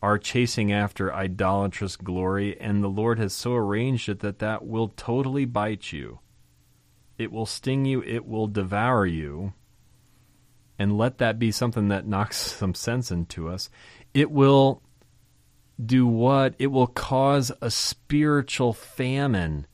our 0.00 0.18
chasing 0.18 0.70
after 0.70 1.12
idolatrous 1.12 1.96
glory, 1.96 2.58
and 2.60 2.82
the 2.82 2.88
Lord 2.88 3.18
has 3.18 3.32
so 3.32 3.54
arranged 3.54 4.08
it 4.08 4.20
that 4.20 4.38
that 4.38 4.64
will 4.64 4.88
totally 4.88 5.46
bite 5.46 5.92
you. 5.92 6.20
It 7.18 7.32
will 7.32 7.46
sting 7.46 7.86
you, 7.86 8.02
it 8.02 8.26
will 8.26 8.46
devour 8.46 9.06
you. 9.06 9.54
And 10.78 10.98
let 10.98 11.18
that 11.18 11.38
be 11.38 11.52
something 11.52 11.88
that 11.88 12.06
knocks 12.06 12.36
some 12.36 12.74
sense 12.74 13.10
into 13.10 13.48
us. 13.48 13.70
It 14.12 14.30
will 14.30 14.82
do 15.84 16.06
what? 16.06 16.54
It 16.58 16.68
will 16.68 16.86
cause 16.86 17.52
a 17.60 17.70
spiritual 17.70 18.72
famine 18.72 19.66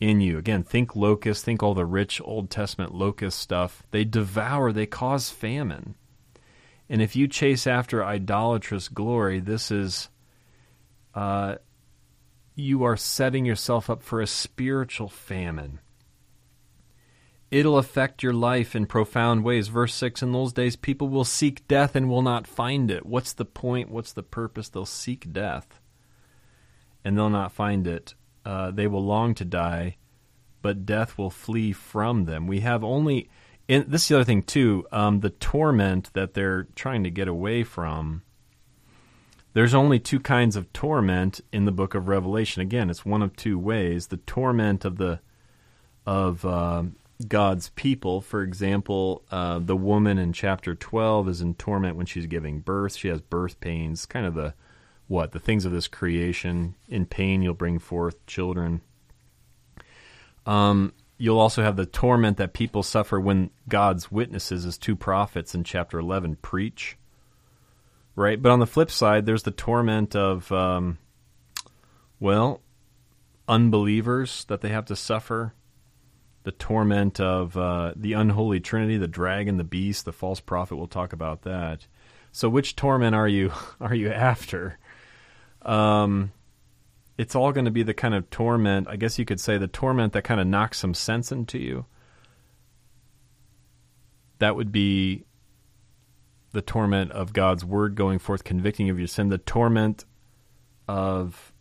in 0.00 0.20
you. 0.20 0.38
Again, 0.38 0.62
think 0.62 0.94
locusts, 0.94 1.44
think 1.44 1.62
all 1.62 1.74
the 1.74 1.86
rich 1.86 2.20
Old 2.24 2.50
Testament 2.50 2.94
locust 2.94 3.38
stuff. 3.38 3.82
They 3.90 4.04
devour, 4.04 4.72
they 4.72 4.86
cause 4.86 5.30
famine. 5.30 5.94
And 6.88 7.02
if 7.02 7.16
you 7.16 7.26
chase 7.26 7.66
after 7.66 8.04
idolatrous 8.04 8.88
glory, 8.88 9.40
this 9.40 9.70
is, 9.70 10.08
uh, 11.14 11.56
you 12.54 12.84
are 12.84 12.96
setting 12.96 13.44
yourself 13.44 13.90
up 13.90 14.02
for 14.02 14.20
a 14.20 14.26
spiritual 14.26 15.08
famine. 15.08 15.80
It'll 17.50 17.78
affect 17.78 18.22
your 18.22 18.32
life 18.32 18.74
in 18.74 18.86
profound 18.86 19.44
ways. 19.44 19.68
Verse 19.68 19.94
6 19.94 20.22
In 20.22 20.32
those 20.32 20.52
days, 20.52 20.76
people 20.76 21.08
will 21.08 21.24
seek 21.24 21.66
death 21.68 21.94
and 21.94 22.08
will 22.08 22.22
not 22.22 22.46
find 22.46 22.90
it. 22.90 23.06
What's 23.06 23.32
the 23.32 23.44
point? 23.44 23.90
What's 23.90 24.12
the 24.12 24.22
purpose? 24.22 24.68
They'll 24.68 24.84
seek 24.84 25.32
death 25.32 25.80
and 27.04 27.16
they'll 27.16 27.30
not 27.30 27.52
find 27.52 27.86
it 27.86 28.14
uh, 28.46 28.70
they 28.70 28.86
will 28.86 29.04
long 29.04 29.34
to 29.34 29.44
die, 29.44 29.96
but 30.62 30.86
death 30.86 31.18
will 31.18 31.30
flee 31.30 31.72
from 31.72 32.26
them. 32.26 32.46
We 32.46 32.60
have 32.60 32.84
only, 32.84 33.28
in, 33.66 33.86
this 33.88 34.02
is 34.02 34.08
the 34.08 34.14
other 34.16 34.24
thing 34.24 34.44
too, 34.44 34.86
um, 34.92 35.18
the 35.18 35.30
torment 35.30 36.12
that 36.14 36.34
they're 36.34 36.68
trying 36.76 37.02
to 37.02 37.10
get 37.10 37.26
away 37.26 37.64
from. 37.64 38.22
There's 39.52 39.74
only 39.74 39.98
two 39.98 40.20
kinds 40.20 40.54
of 40.54 40.72
torment 40.72 41.40
in 41.52 41.64
the 41.64 41.72
book 41.72 41.96
of 41.96 42.06
Revelation. 42.06 42.62
Again, 42.62 42.88
it's 42.88 43.04
one 43.04 43.22
of 43.22 43.34
two 43.34 43.58
ways: 43.58 44.08
the 44.08 44.18
torment 44.18 44.84
of 44.84 44.96
the 44.96 45.18
of 46.06 46.44
uh, 46.44 46.84
God's 47.26 47.70
people. 47.70 48.20
For 48.20 48.42
example, 48.42 49.22
uh, 49.30 49.58
the 49.58 49.76
woman 49.76 50.18
in 50.18 50.32
chapter 50.32 50.74
12 50.74 51.28
is 51.28 51.40
in 51.40 51.54
torment 51.54 51.96
when 51.96 52.06
she's 52.06 52.26
giving 52.26 52.60
birth. 52.60 52.96
She 52.96 53.08
has 53.08 53.20
birth 53.20 53.58
pains, 53.60 54.06
kind 54.06 54.26
of 54.26 54.34
the 54.34 54.54
what 55.08 55.32
the 55.32 55.38
things 55.38 55.64
of 55.64 55.72
this 55.72 55.88
creation. 55.88 56.74
In 56.88 57.06
pain, 57.06 57.42
you'll 57.42 57.54
bring 57.54 57.78
forth 57.78 58.24
children. 58.26 58.80
Um, 60.44 60.92
you'll 61.16 61.38
also 61.38 61.62
have 61.62 61.76
the 61.76 61.86
torment 61.86 62.36
that 62.36 62.52
people 62.52 62.82
suffer 62.82 63.20
when 63.20 63.50
God's 63.68 64.10
witnesses, 64.10 64.66
as 64.66 64.76
two 64.76 64.96
prophets 64.96 65.54
in 65.54 65.64
chapter 65.64 65.98
eleven, 65.98 66.36
preach. 66.36 66.96
Right, 68.14 68.40
but 68.40 68.50
on 68.50 68.60
the 68.60 68.66
flip 68.66 68.90
side, 68.90 69.26
there's 69.26 69.42
the 69.42 69.50
torment 69.50 70.16
of, 70.16 70.50
um, 70.50 70.96
well, 72.18 72.62
unbelievers 73.46 74.46
that 74.46 74.62
they 74.62 74.70
have 74.70 74.86
to 74.86 74.96
suffer. 74.96 75.52
The 76.46 76.52
torment 76.52 77.18
of 77.18 77.56
uh, 77.56 77.92
the 77.96 78.12
unholy 78.12 78.60
trinity, 78.60 78.98
the 78.98 79.08
dragon, 79.08 79.56
the 79.56 79.64
beast, 79.64 80.04
the 80.04 80.12
false 80.12 80.38
prophet. 80.38 80.76
We'll 80.76 80.86
talk 80.86 81.12
about 81.12 81.42
that. 81.42 81.88
So, 82.30 82.48
which 82.48 82.76
torment 82.76 83.16
are 83.16 83.26
you 83.26 83.50
are 83.80 83.94
you 83.94 84.12
after? 84.12 84.78
Um, 85.62 86.30
it's 87.18 87.34
all 87.34 87.50
going 87.50 87.64
to 87.64 87.72
be 87.72 87.82
the 87.82 87.94
kind 87.94 88.14
of 88.14 88.30
torment, 88.30 88.86
I 88.88 88.94
guess 88.94 89.18
you 89.18 89.24
could 89.24 89.40
say, 89.40 89.58
the 89.58 89.66
torment 89.66 90.12
that 90.12 90.22
kind 90.22 90.40
of 90.40 90.46
knocks 90.46 90.78
some 90.78 90.94
sense 90.94 91.32
into 91.32 91.58
you. 91.58 91.86
That 94.38 94.54
would 94.54 94.70
be 94.70 95.24
the 96.52 96.62
torment 96.62 97.10
of 97.10 97.32
God's 97.32 97.64
word 97.64 97.96
going 97.96 98.18
forth, 98.18 98.44
convicting 98.44 98.88
of 98.90 98.98
your 98.98 99.08
sin, 99.08 99.30
the 99.30 99.38
torment 99.38 100.04
of, 100.86 101.52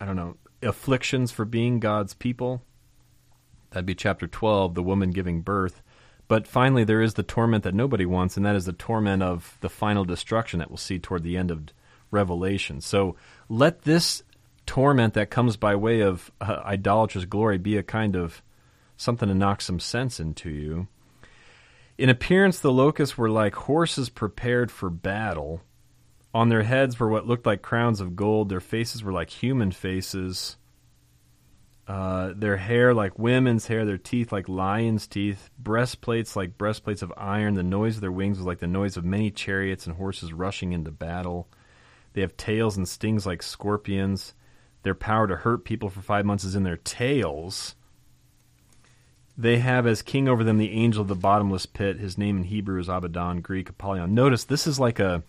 I 0.00 0.04
don't 0.04 0.16
know, 0.16 0.36
afflictions 0.62 1.30
for 1.30 1.44
being 1.44 1.80
God's 1.80 2.12
people. 2.12 2.62
That'd 3.70 3.86
be 3.86 3.94
chapter 3.94 4.26
12, 4.26 4.74
the 4.74 4.82
woman 4.82 5.10
giving 5.10 5.42
birth. 5.42 5.82
But 6.28 6.46
finally, 6.46 6.84
there 6.84 7.02
is 7.02 7.14
the 7.14 7.22
torment 7.22 7.64
that 7.64 7.74
nobody 7.74 8.04
wants, 8.04 8.36
and 8.36 8.44
that 8.44 8.56
is 8.56 8.66
the 8.66 8.72
torment 8.72 9.22
of 9.22 9.56
the 9.60 9.68
final 9.68 10.04
destruction 10.04 10.58
that 10.58 10.70
we'll 10.70 10.76
see 10.76 10.98
toward 10.98 11.22
the 11.22 11.36
end 11.36 11.50
of 11.50 11.66
revelation. 12.10 12.80
So 12.80 13.16
let 13.48 13.82
this 13.82 14.22
torment 14.66 15.14
that 15.14 15.30
comes 15.30 15.56
by 15.56 15.76
way 15.76 16.00
of 16.00 16.30
uh, 16.40 16.62
idolatrous 16.64 17.24
glory 17.24 17.58
be 17.58 17.76
a 17.76 17.82
kind 17.82 18.16
of 18.16 18.42
something 18.96 19.28
to 19.28 19.34
knock 19.34 19.60
some 19.60 19.78
sense 19.78 20.18
into 20.18 20.50
you. 20.50 20.88
In 21.98 22.10
appearance, 22.10 22.58
the 22.58 22.72
locusts 22.72 23.16
were 23.16 23.30
like 23.30 23.54
horses 23.54 24.08
prepared 24.08 24.70
for 24.70 24.90
battle. 24.90 25.62
On 26.34 26.48
their 26.48 26.64
heads 26.64 26.98
were 27.00 27.08
what 27.08 27.26
looked 27.26 27.46
like 27.46 27.62
crowns 27.62 28.00
of 28.00 28.16
gold. 28.16 28.48
Their 28.48 28.60
faces 28.60 29.02
were 29.02 29.12
like 29.12 29.30
human 29.30 29.70
faces. 29.70 30.56
Uh, 31.88 32.32
their 32.34 32.56
hair 32.56 32.92
like 32.92 33.16
women's 33.18 33.68
hair, 33.68 33.84
their 33.84 33.98
teeth 33.98 34.32
like 34.32 34.48
lions' 34.48 35.06
teeth, 35.06 35.50
breastplates 35.58 36.34
like 36.34 36.58
breastplates 36.58 37.02
of 37.02 37.12
iron. 37.16 37.54
The 37.54 37.62
noise 37.62 37.96
of 37.96 38.00
their 38.00 38.10
wings 38.10 38.38
was 38.38 38.46
like 38.46 38.58
the 38.58 38.66
noise 38.66 38.96
of 38.96 39.04
many 39.04 39.30
chariots 39.30 39.86
and 39.86 39.96
horses 39.96 40.32
rushing 40.32 40.72
into 40.72 40.90
battle. 40.90 41.48
They 42.14 42.22
have 42.22 42.36
tails 42.36 42.76
and 42.76 42.88
stings 42.88 43.24
like 43.24 43.42
scorpions. 43.42 44.34
Their 44.82 44.94
power 44.94 45.28
to 45.28 45.36
hurt 45.36 45.64
people 45.64 45.88
for 45.88 46.00
five 46.00 46.24
months 46.24 46.44
is 46.44 46.56
in 46.56 46.64
their 46.64 46.76
tails. 46.76 47.76
They 49.38 49.58
have 49.58 49.86
as 49.86 50.02
king 50.02 50.28
over 50.28 50.42
them 50.42 50.58
the 50.58 50.72
angel 50.72 51.02
of 51.02 51.08
the 51.08 51.14
bottomless 51.14 51.66
pit. 51.66 51.98
His 51.98 52.16
name 52.16 52.38
in 52.38 52.44
Hebrew 52.44 52.80
is 52.80 52.88
Abaddon, 52.88 53.42
Greek 53.42 53.68
Apollyon. 53.68 54.14
Notice 54.14 54.44
this 54.44 54.66
is 54.66 54.80
like 54.80 54.98
a 54.98 55.22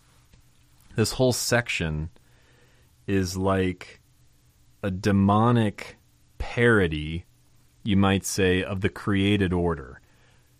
this 0.96 1.12
whole 1.12 1.34
section 1.34 2.10
is 3.06 3.38
like 3.38 4.00
a 4.82 4.90
demonic 4.90 5.97
parody, 6.38 7.26
you 7.84 7.98
might 7.98 8.26
say, 8.26 8.64
of 8.64 8.82
the 8.82 8.90
created 8.90 9.54
order. 9.54 10.02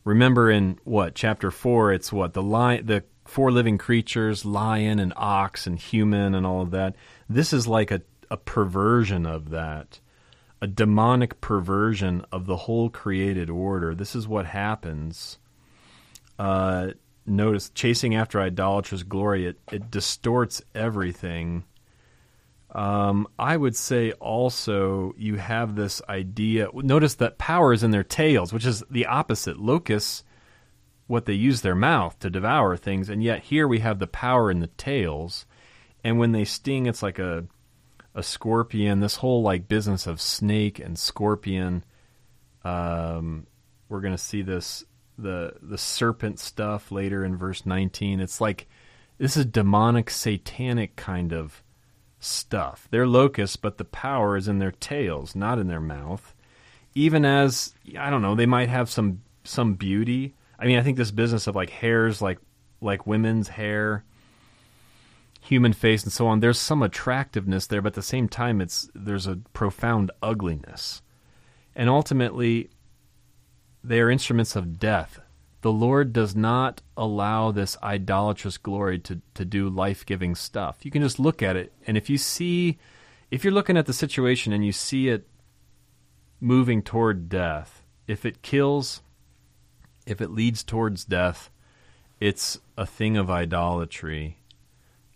Remember 0.04 0.50
in 0.50 0.80
what 0.86 1.16
chapter 1.16 1.52
four? 1.52 1.92
It's 1.92 2.14
what 2.14 2.34
the 2.34 2.42
lion, 2.42 2.86
the 2.86 3.04
four 3.26 3.52
living 3.52 3.78
creatures, 3.78 4.46
lion 4.46 5.00
and 5.00 5.14
ox 5.18 5.68
and 5.68 5.78
human 5.78 6.34
and 6.34 6.46
all 6.46 6.62
of 6.62 6.72
that. 6.72 6.96
This 7.30 7.52
is 7.52 7.68
like 7.68 7.92
a, 7.92 8.02
a 8.32 8.38
perversion 8.38 9.26
of 9.26 9.50
that, 9.50 10.00
a 10.62 10.68
demonic 10.68 11.42
perversion 11.42 12.26
of 12.32 12.46
the 12.46 12.56
whole 12.56 12.90
created 12.90 13.50
order. 13.50 13.94
This 13.94 14.16
is 14.16 14.28
what 14.28 14.46
happens. 14.46 15.40
Uh, 16.40 16.92
notice, 17.26 17.70
chasing 17.70 18.16
after 18.16 18.40
idolatrous 18.40 19.04
glory, 19.04 19.46
it, 19.48 19.60
it 19.72 19.92
distorts 19.92 20.62
everything. 20.74 21.66
Um, 22.72 23.28
I 23.40 23.56
would 23.56 23.76
say 23.76 24.12
also 24.14 25.14
you 25.18 25.36
have 25.36 25.76
this 25.76 26.02
idea. 26.10 26.68
Notice 26.74 27.16
that 27.16 27.38
power 27.38 27.74
is 27.74 27.84
in 27.84 27.92
their 27.92 28.04
tails, 28.04 28.52
which 28.52 28.66
is 28.66 28.84
the 28.90 29.06
opposite. 29.06 29.58
Locusts 29.58 30.24
what 31.08 31.26
they 31.26 31.34
use 31.34 31.62
their 31.62 31.76
mouth 31.76 32.20
to 32.20 32.30
devour 32.30 32.76
things, 32.76 33.10
and 33.10 33.24
yet 33.24 33.44
here 33.44 33.68
we 33.68 33.80
have 33.80 34.00
the 34.00 34.08
power 34.08 34.52
in 34.52 34.60
the 34.60 34.68
tails. 34.68 35.46
And 36.04 36.20
when 36.20 36.34
they 36.34 36.44
sting, 36.44 36.86
it's 36.86 37.02
like 37.02 37.20
a 37.20 37.46
a 38.14 38.24
scorpion. 38.24 39.00
This 39.00 39.16
whole 39.18 39.42
like 39.42 39.68
business 39.68 40.08
of 40.08 40.20
snake 40.20 40.80
and 40.80 41.00
scorpion. 41.00 41.86
Um, 42.64 43.48
we're 43.88 44.02
gonna 44.02 44.18
see 44.18 44.42
this 44.42 44.84
the 45.18 45.54
the 45.62 45.78
serpent 45.78 46.40
stuff 46.40 46.92
later 46.92 47.24
in 47.24 47.38
verse 47.38 47.66
19. 47.66 48.20
It's 48.20 48.42
like 48.42 48.68
this 49.18 49.38
is 49.38 49.46
demonic, 49.46 50.10
satanic 50.10 50.96
kind 50.96 51.32
of 51.32 51.64
stuff. 52.20 52.88
They're 52.92 53.08
locusts, 53.08 53.56
but 53.56 53.78
the 53.78 53.86
power 53.86 54.36
is 54.38 54.48
in 54.48 54.60
their 54.60 54.72
tails, 54.72 55.36
not 55.36 55.60
in 55.60 55.68
their 55.68 55.82
mouth. 55.82 56.34
Even 56.96 57.26
as 57.26 57.74
I 57.98 58.10
don't 58.10 58.22
know, 58.22 58.36
they 58.36 58.46
might 58.46 58.70
have 58.70 58.90
some 58.90 59.22
some 59.44 59.76
beauty 59.76 60.34
I 60.60 60.66
mean, 60.66 60.78
I 60.78 60.84
think 60.84 60.98
this 60.98 61.12
business 61.12 61.48
of 61.48 61.56
like 61.56 61.70
hairs, 61.70 62.22
like 62.22 62.40
like 62.82 63.08
women's 63.08 63.50
hair, 63.50 64.04
human 65.42 65.74
face, 65.74 66.04
and 66.04 66.12
so 66.12 66.28
on. 66.28 66.40
There's 66.40 66.60
some 66.60 66.82
attractiveness 66.82 67.68
there, 67.68 67.82
but 67.82 67.90
at 67.90 67.94
the 67.96 68.02
same 68.02 68.28
time, 68.28 68.62
it's 68.62 68.90
there's 68.96 69.28
a 69.28 69.38
profound 69.54 70.12
ugliness, 70.22 71.02
and 71.76 71.90
ultimately, 71.90 72.70
they 73.84 74.00
are 74.00 74.10
instruments 74.10 74.56
of 74.56 74.80
death. 74.80 75.20
The 75.68 75.74
Lord 75.74 76.14
does 76.14 76.34
not 76.34 76.82
allow 76.96 77.52
this 77.52 77.76
idolatrous 77.84 78.58
glory 78.58 79.00
to, 79.00 79.20
to 79.34 79.44
do 79.44 79.68
life 79.68 80.06
giving 80.06 80.34
stuff. 80.34 80.86
You 80.86 80.92
can 80.92 81.02
just 81.02 81.20
look 81.20 81.44
at 81.44 81.58
it, 81.58 81.74
and 81.86 81.98
if 81.98 82.10
you 82.10 82.18
see, 82.18 82.78
if 83.32 83.44
you're 83.44 83.52
looking 83.52 83.76
at 83.76 83.86
the 83.86 83.92
situation 83.92 84.54
and 84.54 84.66
you 84.66 84.72
see 84.72 85.10
it 85.10 85.28
moving 86.40 86.82
toward 86.82 87.28
death, 87.28 87.84
if 88.08 88.26
it 88.26 88.42
kills, 88.42 89.02
if 90.06 90.22
it 90.22 90.32
leads 90.32 90.64
towards 90.64 91.04
death, 91.04 91.50
it's 92.22 92.58
a 92.78 92.86
thing 92.86 93.18
of 93.18 93.30
idolatry. 93.30 94.38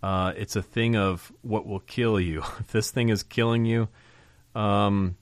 Uh, 0.04 0.34
it's 0.36 0.58
a 0.58 0.62
thing 0.62 0.98
of 0.98 1.32
what 1.44 1.66
will 1.66 1.80
kill 1.80 2.20
you. 2.20 2.40
if 2.60 2.74
this 2.74 2.92
thing 2.92 3.08
is 3.08 3.24
killing 3.24 3.64
you, 3.64 3.88
um, 4.54 5.16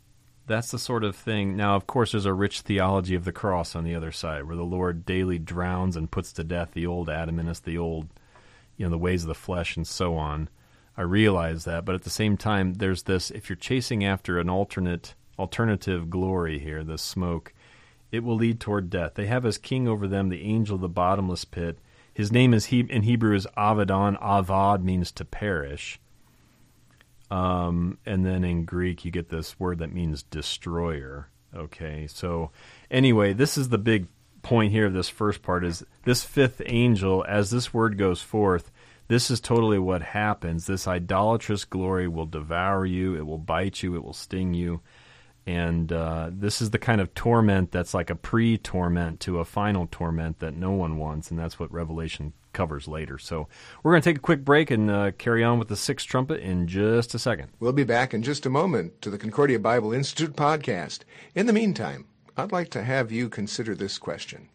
that's 0.49 0.71
the 0.71 0.79
sort 0.79 1.05
of 1.05 1.15
thing. 1.15 1.55
Now, 1.55 1.75
of 1.75 1.87
course, 1.87 2.11
there's 2.11 2.25
a 2.25 2.33
rich 2.33 2.61
theology 2.61 3.15
of 3.15 3.23
the 3.23 3.31
cross 3.31 3.75
on 3.75 3.85
the 3.85 3.95
other 3.95 4.11
side, 4.11 4.43
where 4.43 4.57
the 4.57 4.63
Lord 4.63 5.05
daily 5.05 5.39
drowns 5.39 5.95
and 5.95 6.11
puts 6.11 6.33
to 6.33 6.43
death 6.43 6.71
the 6.73 6.85
old 6.85 7.09
Adam 7.09 7.39
in 7.39 7.47
us, 7.47 7.59
the 7.59 7.77
old, 7.77 8.07
you 8.75 8.85
know, 8.85 8.89
the 8.89 8.97
ways 8.97 9.23
of 9.23 9.29
the 9.29 9.35
flesh, 9.35 9.77
and 9.77 9.87
so 9.87 10.17
on. 10.17 10.49
I 10.97 11.03
realize 11.03 11.63
that, 11.63 11.85
but 11.85 11.95
at 11.95 12.01
the 12.01 12.09
same 12.09 12.35
time, 12.35 12.73
there's 12.73 13.03
this. 13.03 13.31
If 13.31 13.47
you're 13.47 13.55
chasing 13.55 14.03
after 14.03 14.37
an 14.37 14.49
alternate, 14.49 15.15
alternative 15.37 16.09
glory 16.09 16.59
here, 16.59 16.83
the 16.83 16.97
smoke, 16.97 17.53
it 18.11 18.23
will 18.23 18.35
lead 18.35 18.59
toward 18.59 18.89
death. 18.89 19.13
They 19.13 19.27
have 19.27 19.45
as 19.45 19.57
king 19.57 19.87
over 19.87 20.07
them 20.07 20.27
the 20.27 20.43
angel 20.43 20.75
of 20.75 20.81
the 20.81 20.89
bottomless 20.89 21.45
pit. 21.45 21.79
His 22.13 22.31
name 22.33 22.53
is 22.53 22.65
he, 22.65 22.81
in 22.81 23.03
Hebrew 23.03 23.33
is 23.33 23.47
Avedon. 23.55 24.21
Avad 24.21 24.83
means 24.83 25.11
to 25.13 25.23
perish. 25.23 25.99
Um, 27.31 27.97
and 28.05 28.25
then 28.25 28.43
in 28.43 28.65
Greek, 28.65 29.05
you 29.05 29.11
get 29.11 29.29
this 29.29 29.59
word 29.59 29.79
that 29.79 29.93
means 29.93 30.23
destroyer. 30.23 31.29
Okay, 31.55 32.07
so 32.07 32.51
anyway, 32.91 33.33
this 33.33 33.57
is 33.57 33.69
the 33.69 33.77
big 33.77 34.07
point 34.41 34.71
here 34.71 34.85
of 34.85 34.93
this 34.93 35.09
first 35.09 35.41
part 35.41 35.65
is 35.65 35.85
this 36.03 36.23
fifth 36.23 36.61
angel, 36.65 37.25
as 37.27 37.51
this 37.51 37.73
word 37.73 37.97
goes 37.97 38.21
forth, 38.21 38.71
this 39.07 39.31
is 39.31 39.39
totally 39.39 39.79
what 39.79 40.01
happens. 40.01 40.67
This 40.67 40.87
idolatrous 40.87 41.65
glory 41.65 42.07
will 42.07 42.27
devour 42.27 42.85
you, 42.85 43.15
it 43.15 43.25
will 43.25 43.39
bite 43.39 43.81
you, 43.81 43.95
it 43.95 44.03
will 44.03 44.13
sting 44.13 44.53
you. 44.53 44.81
And 45.47 45.91
uh, 45.91 46.29
this 46.31 46.61
is 46.61 46.69
the 46.69 46.77
kind 46.77 47.01
of 47.01 47.15
torment 47.15 47.71
that's 47.71 47.95
like 47.95 48.11
a 48.11 48.15
pre 48.15 48.57
torment 48.59 49.19
to 49.21 49.39
a 49.39 49.45
final 49.45 49.87
torment 49.89 50.39
that 50.39 50.53
no 50.53 50.71
one 50.71 50.97
wants. 50.97 51.31
And 51.31 51.39
that's 51.39 51.57
what 51.57 51.71
Revelation 51.71 52.33
covers 52.53 52.87
later. 52.87 53.17
So 53.17 53.47
we're 53.83 53.91
going 53.91 54.01
to 54.01 54.09
take 54.09 54.17
a 54.17 54.21
quick 54.21 54.43
break 54.43 54.71
and 54.71 54.89
uh, 54.89 55.11
carry 55.17 55.43
on 55.43 55.59
with 55.59 55.67
the 55.67 55.75
sixth 55.75 56.07
trumpet 56.07 56.41
in 56.41 56.67
just 56.67 57.13
a 57.13 57.19
second. 57.19 57.49
We'll 57.59 57.73
be 57.73 57.83
back 57.83 58.13
in 58.13 58.23
just 58.23 58.45
a 58.45 58.49
moment 58.49 59.01
to 59.01 59.09
the 59.09 59.17
Concordia 59.17 59.59
Bible 59.59 59.93
Institute 59.93 60.35
podcast. 60.35 60.99
In 61.35 61.45
the 61.45 61.53
meantime, 61.53 62.05
I'd 62.37 62.51
like 62.51 62.69
to 62.71 62.83
have 62.83 63.11
you 63.11 63.29
consider 63.29 63.75
this 63.75 63.97
question. 63.97 64.49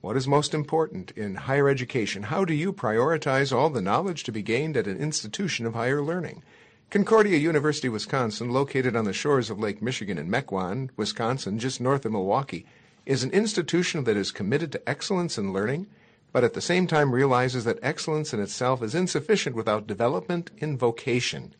What 0.00 0.16
is 0.16 0.28
most 0.28 0.54
important 0.54 1.10
in 1.12 1.34
higher 1.34 1.68
education? 1.68 2.22
How 2.22 2.44
do 2.44 2.54
you 2.54 2.72
prioritize 2.72 3.54
all 3.54 3.68
the 3.68 3.82
knowledge 3.82 4.22
to 4.24 4.32
be 4.32 4.42
gained 4.42 4.76
at 4.76 4.86
an 4.86 4.96
institution 4.96 5.66
of 5.66 5.74
higher 5.74 6.00
learning? 6.00 6.42
Concordia 6.90 7.36
University, 7.36 7.88
Wisconsin, 7.88 8.50
located 8.50 8.96
on 8.96 9.04
the 9.04 9.12
shores 9.12 9.50
of 9.50 9.58
Lake 9.58 9.82
Michigan 9.82 10.16
in 10.16 10.30
Mequon, 10.30 10.88
Wisconsin, 10.96 11.58
just 11.58 11.80
north 11.80 12.06
of 12.06 12.12
Milwaukee, 12.12 12.64
is 13.04 13.24
an 13.24 13.30
institution 13.32 14.04
that 14.04 14.16
is 14.16 14.30
committed 14.30 14.72
to 14.72 14.88
excellence 14.88 15.36
in 15.36 15.52
learning 15.52 15.86
but 16.32 16.44
at 16.44 16.54
the 16.54 16.60
same 16.60 16.86
time 16.86 17.12
realizes 17.12 17.64
that 17.64 17.78
excellence 17.82 18.32
in 18.32 18.40
itself 18.40 18.82
is 18.82 18.94
insufficient 18.94 19.56
without 19.56 19.86
development 19.86 20.50
in 20.58 20.76
vocation. 20.76 21.54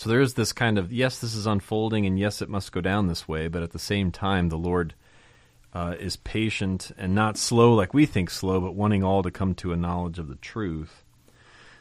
So 0.00 0.08
there 0.08 0.22
is 0.22 0.32
this 0.32 0.54
kind 0.54 0.78
of 0.78 0.94
yes, 0.94 1.18
this 1.18 1.34
is 1.34 1.46
unfolding, 1.46 2.06
and 2.06 2.18
yes, 2.18 2.40
it 2.40 2.48
must 2.48 2.72
go 2.72 2.80
down 2.80 3.06
this 3.06 3.28
way. 3.28 3.48
But 3.48 3.62
at 3.62 3.72
the 3.72 3.78
same 3.78 4.10
time, 4.10 4.48
the 4.48 4.56
Lord 4.56 4.94
uh, 5.74 5.94
is 6.00 6.16
patient 6.16 6.90
and 6.96 7.14
not 7.14 7.36
slow 7.36 7.74
like 7.74 7.92
we 7.92 8.06
think 8.06 8.30
slow, 8.30 8.62
but 8.62 8.74
wanting 8.74 9.04
all 9.04 9.22
to 9.22 9.30
come 9.30 9.54
to 9.56 9.74
a 9.74 9.76
knowledge 9.76 10.18
of 10.18 10.28
the 10.28 10.36
truth. 10.36 11.04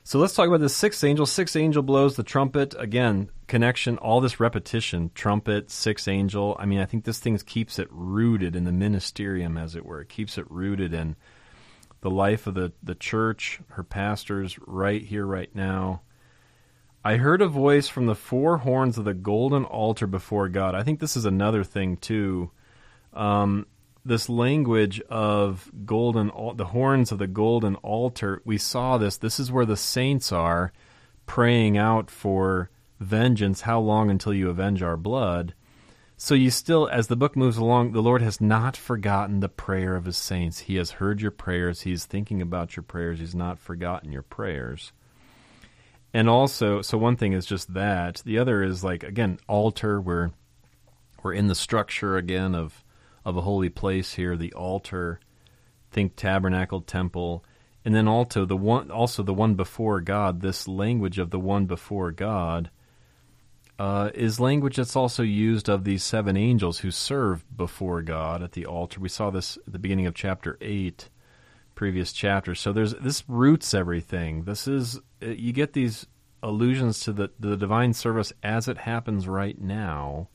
So 0.03 0.19
let's 0.19 0.33
talk 0.33 0.49
about 0.49 0.59
the 0.59 0.67
sixth 0.67 1.01
angel. 1.01 1.25
Sixth 1.25 1.55
angel 1.55 1.81
blows 1.81 2.17
the 2.17 2.23
trumpet. 2.23 2.75
Again, 2.77 3.29
connection, 3.47 3.97
all 3.97 4.19
this 4.19 4.37
repetition 4.37 5.11
trumpet, 5.15 5.71
sixth 5.71 6.09
angel. 6.09 6.57
I 6.59 6.65
mean, 6.65 6.81
I 6.81 6.85
think 6.85 7.05
this 7.05 7.19
thing 7.19 7.37
keeps 7.37 7.79
it 7.79 7.87
rooted 7.89 8.53
in 8.53 8.65
the 8.65 8.71
ministerium, 8.71 9.57
as 9.57 9.77
it 9.77 9.85
were. 9.85 10.01
It 10.01 10.09
keeps 10.09 10.37
it 10.37 10.51
rooted 10.51 10.93
in 10.93 11.15
the 12.01 12.09
life 12.09 12.47
of 12.47 12.55
the, 12.55 12.73
the 12.83 12.95
church, 12.95 13.61
her 13.69 13.83
pastors, 13.85 14.59
right 14.67 15.01
here, 15.01 15.25
right 15.25 15.55
now. 15.55 16.01
I 17.03 17.15
heard 17.15 17.41
a 17.41 17.47
voice 17.47 17.87
from 17.87 18.07
the 18.07 18.15
four 18.15 18.57
horns 18.57 18.97
of 18.97 19.05
the 19.05 19.13
golden 19.13 19.63
altar 19.63 20.05
before 20.05 20.49
God. 20.49 20.75
I 20.75 20.83
think 20.83 20.99
this 20.99 21.15
is 21.15 21.23
another 21.23 21.63
thing, 21.63 21.95
too. 21.95 22.51
Um, 23.13 23.67
this 24.05 24.27
language 24.27 24.99
of 25.01 25.71
golden 25.85 26.31
the 26.55 26.65
horns 26.65 27.11
of 27.11 27.17
the 27.19 27.27
golden 27.27 27.75
altar 27.75 28.41
we 28.43 28.57
saw 28.57 28.97
this. 28.97 29.17
This 29.17 29.39
is 29.39 29.51
where 29.51 29.65
the 29.65 29.77
saints 29.77 30.31
are 30.31 30.73
praying 31.25 31.77
out 31.77 32.11
for 32.11 32.69
vengeance. 32.99 33.61
How 33.61 33.79
long 33.79 34.09
until 34.09 34.33
you 34.33 34.49
avenge 34.49 34.81
our 34.81 34.97
blood? 34.97 35.53
So 36.17 36.35
you 36.35 36.51
still 36.51 36.89
as 36.89 37.07
the 37.07 37.15
book 37.15 37.37
moves 37.37 37.57
along 37.57 37.93
the 37.93 38.01
lord 38.01 38.21
has 38.21 38.41
not 38.41 38.75
forgotten 38.75 39.39
the 39.39 39.47
prayer 39.47 39.95
of 39.95 40.05
his 40.05 40.17
saints. 40.17 40.59
He 40.59 40.75
has 40.75 40.91
heard 40.91 41.21
your 41.21 41.31
prayers. 41.31 41.81
He's 41.81 42.05
thinking 42.05 42.41
about 42.41 42.75
your 42.75 42.83
prayers. 42.83 43.19
He's 43.19 43.35
not 43.35 43.57
forgotten 43.57 44.11
your 44.11 44.23
prayers 44.23 44.91
and 46.13 46.29
also 46.29 46.81
so 46.81 46.97
one 46.97 47.15
thing 47.15 47.33
is 47.33 47.45
just 47.45 47.73
that 47.73 48.21
the 48.25 48.37
other 48.37 48.63
is 48.63 48.83
like 48.83 49.03
again 49.03 49.39
altar 49.47 49.99
we're 50.01 50.31
we're 51.23 51.33
in 51.33 51.47
the 51.47 51.55
structure 51.55 52.17
again 52.17 52.55
of 52.55 52.83
of 53.25 53.37
a 53.37 53.41
holy 53.41 53.69
place 53.69 54.13
here, 54.13 54.37
the 54.37 54.53
altar, 54.53 55.19
think 55.91 56.15
tabernacle, 56.15 56.81
temple, 56.81 57.43
and 57.85 57.93
then 57.93 58.07
also 58.07 58.45
the 58.45 58.57
one 58.57 58.89
also 58.91 59.23
the 59.23 59.33
one 59.33 59.55
before 59.55 60.01
God, 60.01 60.41
this 60.41 60.67
language 60.67 61.19
of 61.19 61.29
the 61.29 61.39
one 61.39 61.65
before 61.65 62.11
God. 62.11 62.69
uh, 63.79 64.11
is 64.13 64.39
language 64.41 64.75
that's 64.75 64.95
also 64.95 65.23
used 65.23 65.69
of 65.69 65.85
these 65.85 66.03
seven 66.03 66.35
angels 66.35 66.79
who 66.79 66.91
serve 66.91 67.45
before 67.55 68.01
God 68.01 68.43
at 68.43 68.51
the 68.51 68.65
altar. 68.65 68.99
We 68.99 69.09
saw 69.09 69.29
this 69.29 69.57
at 69.65 69.71
the 69.71 69.79
beginning 69.79 70.05
of 70.05 70.13
chapter 70.13 70.57
8, 70.61 71.09
previous 71.79 72.11
chapters. 72.11 72.59
So 72.59 72.73
there's 72.73 72.93
this 72.95 73.23
roots 73.29 73.73
everything. 73.73 74.43
This 74.43 74.67
is 74.67 74.99
you 75.21 75.53
get 75.53 75.71
these 75.71 76.05
allusions 76.43 76.99
to 76.99 77.13
the 77.13 77.31
the 77.39 77.55
divine 77.55 77.93
service 77.93 78.33
as 78.43 78.67
it 78.67 78.79
happens 78.79 79.29
right 79.29 79.57
now. 79.57 80.27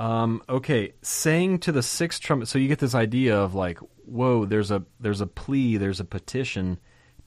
Um, 0.00 0.42
okay, 0.48 0.94
saying 1.02 1.60
to 1.60 1.70
the 1.70 1.84
sixth 1.84 2.20
trumpet. 2.20 2.48
So 2.48 2.58
you 2.58 2.66
get 2.66 2.80
this 2.80 2.96
idea 2.96 3.38
of 3.38 3.54
like, 3.54 3.78
whoa, 4.04 4.44
there's 4.44 4.72
a 4.72 4.82
there's 4.98 5.20
a 5.20 5.26
plea, 5.28 5.76
there's 5.76 6.00
a 6.00 6.04
petition 6.04 6.80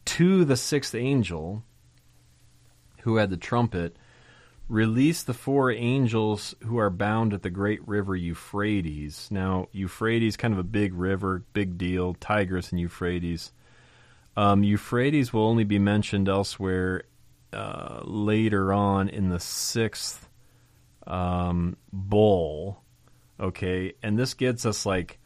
to 0.03 0.43
the 0.43 0.57
sixth 0.57 0.93
angel 0.93 1.63
who 3.03 3.15
had 3.15 3.29
the 3.29 3.37
trumpet 3.37 3.95
release 4.73 5.21
the 5.21 5.35
four 5.35 5.71
angels 5.71 6.55
who 6.63 6.79
are 6.79 6.89
bound 6.89 7.31
at 7.31 7.43
the 7.43 7.49
great 7.49 7.87
river 7.87 8.15
Euphrates. 8.15 9.27
Now, 9.29 9.67
Euphrates, 9.71 10.35
kind 10.35 10.51
of 10.51 10.59
a 10.59 10.63
big 10.63 10.95
river, 10.95 11.43
big 11.53 11.77
deal, 11.77 12.15
Tigris 12.15 12.71
and 12.71 12.81
Euphrates. 12.81 13.51
Um, 14.35 14.63
Euphrates 14.63 15.31
will 15.31 15.43
only 15.43 15.63
be 15.63 15.77
mentioned 15.77 16.27
elsewhere 16.27 17.03
uh, 17.53 18.01
later 18.03 18.73
on 18.73 19.09
in 19.09 19.29
the 19.29 19.39
sixth 19.39 20.27
um, 21.05 21.77
bowl. 21.91 22.79
Okay, 23.39 23.93
and 24.01 24.17
this 24.17 24.33
gets 24.33 24.65
us 24.65 24.87
like 24.87 25.19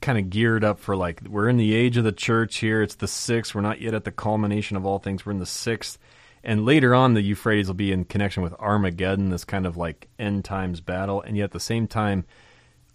kind 0.00 0.18
of 0.18 0.30
geared 0.30 0.62
up 0.62 0.78
for 0.78 0.94
like 0.94 1.20
we're 1.28 1.48
in 1.48 1.56
the 1.56 1.74
age 1.74 1.96
of 1.96 2.04
the 2.04 2.12
church 2.12 2.58
here. 2.58 2.80
It's 2.80 2.94
the 2.94 3.08
sixth. 3.08 3.56
We're 3.56 3.60
not 3.60 3.80
yet 3.80 3.94
at 3.94 4.04
the 4.04 4.12
culmination 4.12 4.76
of 4.76 4.86
all 4.86 5.00
things. 5.00 5.26
We're 5.26 5.32
in 5.32 5.40
the 5.40 5.46
sixth 5.46 5.98
and 6.44 6.64
later 6.64 6.94
on, 6.94 7.14
the 7.14 7.22
Euphrates 7.22 7.66
will 7.66 7.74
be 7.74 7.90
in 7.90 8.04
connection 8.04 8.42
with 8.42 8.52
Armageddon, 8.54 9.30
this 9.30 9.44
kind 9.44 9.66
of 9.66 9.76
like 9.76 10.08
end 10.18 10.44
times 10.44 10.80
battle. 10.80 11.22
And 11.22 11.36
yet 11.36 11.44
at 11.44 11.50
the 11.52 11.60
same 11.60 11.86
time, 11.86 12.26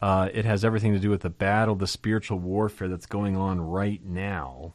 uh, 0.01 0.29
it 0.33 0.45
has 0.45 0.63
everything 0.63 0.93
to 0.93 0.99
do 0.99 1.09
with 1.09 1.21
the 1.21 1.29
battle, 1.29 1.75
the 1.75 1.87
spiritual 1.87 2.39
warfare 2.39 2.87
that's 2.87 3.05
going 3.05 3.35
on 3.35 3.59
right 3.59 4.03
now. 4.05 4.73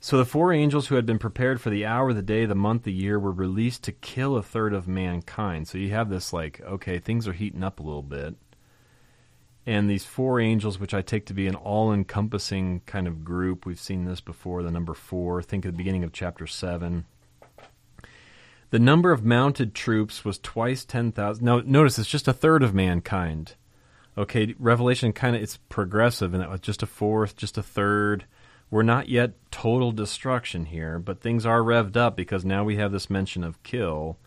So 0.00 0.18
the 0.18 0.24
four 0.24 0.52
angels 0.52 0.86
who 0.86 0.96
had 0.96 1.06
been 1.06 1.18
prepared 1.18 1.60
for 1.60 1.70
the 1.70 1.86
hour, 1.86 2.12
the 2.12 2.22
day, 2.22 2.44
the 2.44 2.54
month, 2.54 2.82
the 2.82 2.92
year 2.92 3.18
were 3.18 3.32
released 3.32 3.82
to 3.84 3.92
kill 3.92 4.36
a 4.36 4.42
third 4.42 4.74
of 4.74 4.86
mankind. 4.86 5.66
So 5.66 5.78
you 5.78 5.90
have 5.90 6.10
this 6.10 6.32
like, 6.32 6.60
okay, 6.60 6.98
things 6.98 7.26
are 7.26 7.32
heating 7.32 7.64
up 7.64 7.80
a 7.80 7.82
little 7.82 8.02
bit. 8.02 8.36
And 9.66 9.88
these 9.88 10.04
four 10.04 10.40
angels, 10.40 10.78
which 10.78 10.92
I 10.92 11.00
take 11.00 11.24
to 11.26 11.34
be 11.34 11.46
an 11.46 11.54
all 11.54 11.90
encompassing 11.90 12.82
kind 12.84 13.08
of 13.08 13.24
group, 13.24 13.64
we've 13.64 13.80
seen 13.80 14.04
this 14.04 14.20
before, 14.20 14.62
the 14.62 14.70
number 14.70 14.92
four. 14.92 15.42
Think 15.42 15.64
at 15.64 15.72
the 15.72 15.78
beginning 15.78 16.04
of 16.04 16.12
chapter 16.12 16.46
seven. 16.46 17.06
The 18.74 18.80
number 18.80 19.12
of 19.12 19.24
mounted 19.24 19.72
troops 19.72 20.24
was 20.24 20.40
twice 20.40 20.84
10,000. 20.84 21.44
Now, 21.44 21.62
notice 21.64 21.96
it's 21.96 22.10
just 22.10 22.26
a 22.26 22.32
third 22.32 22.60
of 22.64 22.74
mankind. 22.74 23.54
Okay, 24.18 24.56
Revelation 24.58 25.12
kind 25.12 25.36
of 25.36 25.42
it's 25.42 25.58
progressive, 25.68 26.34
and 26.34 26.60
just 26.60 26.82
a 26.82 26.86
fourth, 26.86 27.36
just 27.36 27.56
a 27.56 27.62
third. 27.62 28.24
We're 28.72 28.82
not 28.82 29.08
yet 29.08 29.34
total 29.52 29.92
destruction 29.92 30.64
here, 30.64 30.98
but 30.98 31.20
things 31.20 31.46
are 31.46 31.60
revved 31.60 31.96
up 31.96 32.16
because 32.16 32.44
now 32.44 32.64
we 32.64 32.74
have 32.74 32.90
this 32.90 33.08
mention 33.08 33.44
of 33.44 33.62
kill. 33.62 34.18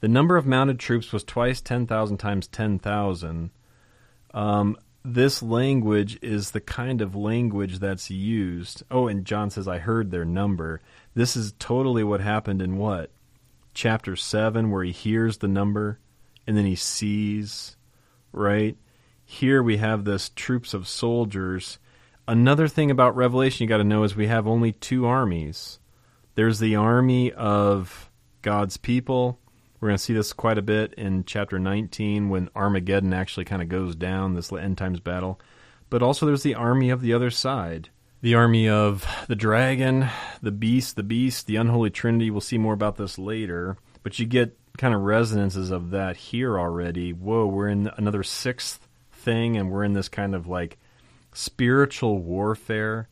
The 0.00 0.08
number 0.08 0.36
of 0.36 0.46
mounted 0.46 0.80
troops 0.80 1.12
was 1.12 1.22
twice 1.22 1.60
10,000 1.60 2.16
times 2.16 2.48
10,000. 2.48 3.50
Um, 4.34 4.76
this 5.04 5.44
language 5.44 6.18
is 6.22 6.50
the 6.50 6.60
kind 6.60 7.00
of 7.00 7.14
language 7.14 7.78
that's 7.78 8.10
used. 8.10 8.82
Oh, 8.90 9.06
and 9.06 9.24
John 9.24 9.48
says, 9.50 9.68
I 9.68 9.78
heard 9.78 10.10
their 10.10 10.24
number. 10.24 10.80
This 11.14 11.36
is 11.36 11.54
totally 11.60 12.02
what 12.02 12.20
happened 12.20 12.60
in 12.60 12.78
what? 12.78 13.12
Chapter 13.76 14.16
7 14.16 14.70
where 14.70 14.82
he 14.82 14.90
hears 14.90 15.38
the 15.38 15.46
number 15.46 16.00
and 16.46 16.56
then 16.56 16.64
he 16.64 16.74
sees, 16.74 17.76
right? 18.32 18.76
Here 19.22 19.62
we 19.62 19.76
have 19.76 20.04
this 20.04 20.30
troops 20.34 20.72
of 20.72 20.88
soldiers. 20.88 21.78
Another 22.26 22.68
thing 22.68 22.90
about 22.90 23.14
Revelation 23.14 23.64
you 23.64 23.68
got 23.68 23.76
to 23.76 23.84
know 23.84 24.02
is 24.02 24.16
we 24.16 24.28
have 24.28 24.46
only 24.46 24.72
two 24.72 25.06
armies. 25.06 25.78
There's 26.36 26.58
the 26.58 26.74
army 26.74 27.32
of 27.32 28.10
God's 28.40 28.78
people. 28.78 29.40
We're 29.78 29.88
going 29.88 29.98
to 29.98 30.02
see 30.02 30.14
this 30.14 30.32
quite 30.32 30.58
a 30.58 30.62
bit 30.62 30.94
in 30.94 31.24
chapter 31.24 31.58
19 31.58 32.30
when 32.30 32.48
Armageddon 32.56 33.12
actually 33.12 33.44
kind 33.44 33.60
of 33.60 33.68
goes 33.68 33.94
down, 33.94 34.34
this 34.34 34.50
end 34.52 34.78
times 34.78 35.00
battle. 35.00 35.38
But 35.90 36.02
also 36.02 36.24
there's 36.24 36.42
the 36.42 36.54
army 36.54 36.88
of 36.88 37.02
the 37.02 37.12
other 37.12 37.30
side 37.30 37.90
the 38.20 38.34
army 38.34 38.68
of 38.68 39.06
the 39.28 39.36
dragon, 39.36 40.08
the 40.42 40.50
beast, 40.50 40.96
the 40.96 41.02
beast, 41.02 41.46
the 41.46 41.56
unholy 41.56 41.90
trinity. 41.90 42.30
We'll 42.30 42.40
see 42.40 42.58
more 42.58 42.72
about 42.72 42.96
this 42.96 43.18
later, 43.18 43.76
but 44.02 44.18
you 44.18 44.26
get 44.26 44.56
kind 44.78 44.94
of 44.94 45.02
resonances 45.02 45.70
of 45.70 45.90
that 45.90 46.16
here 46.16 46.58
already. 46.58 47.12
Whoa, 47.12 47.46
we're 47.46 47.68
in 47.68 47.90
another 47.96 48.22
sixth 48.22 48.88
thing, 49.12 49.56
and 49.56 49.70
we're 49.70 49.84
in 49.84 49.92
this 49.92 50.08
kind 50.08 50.34
of 50.34 50.46
like 50.46 50.78
spiritual 51.32 52.18
warfare 52.18 53.08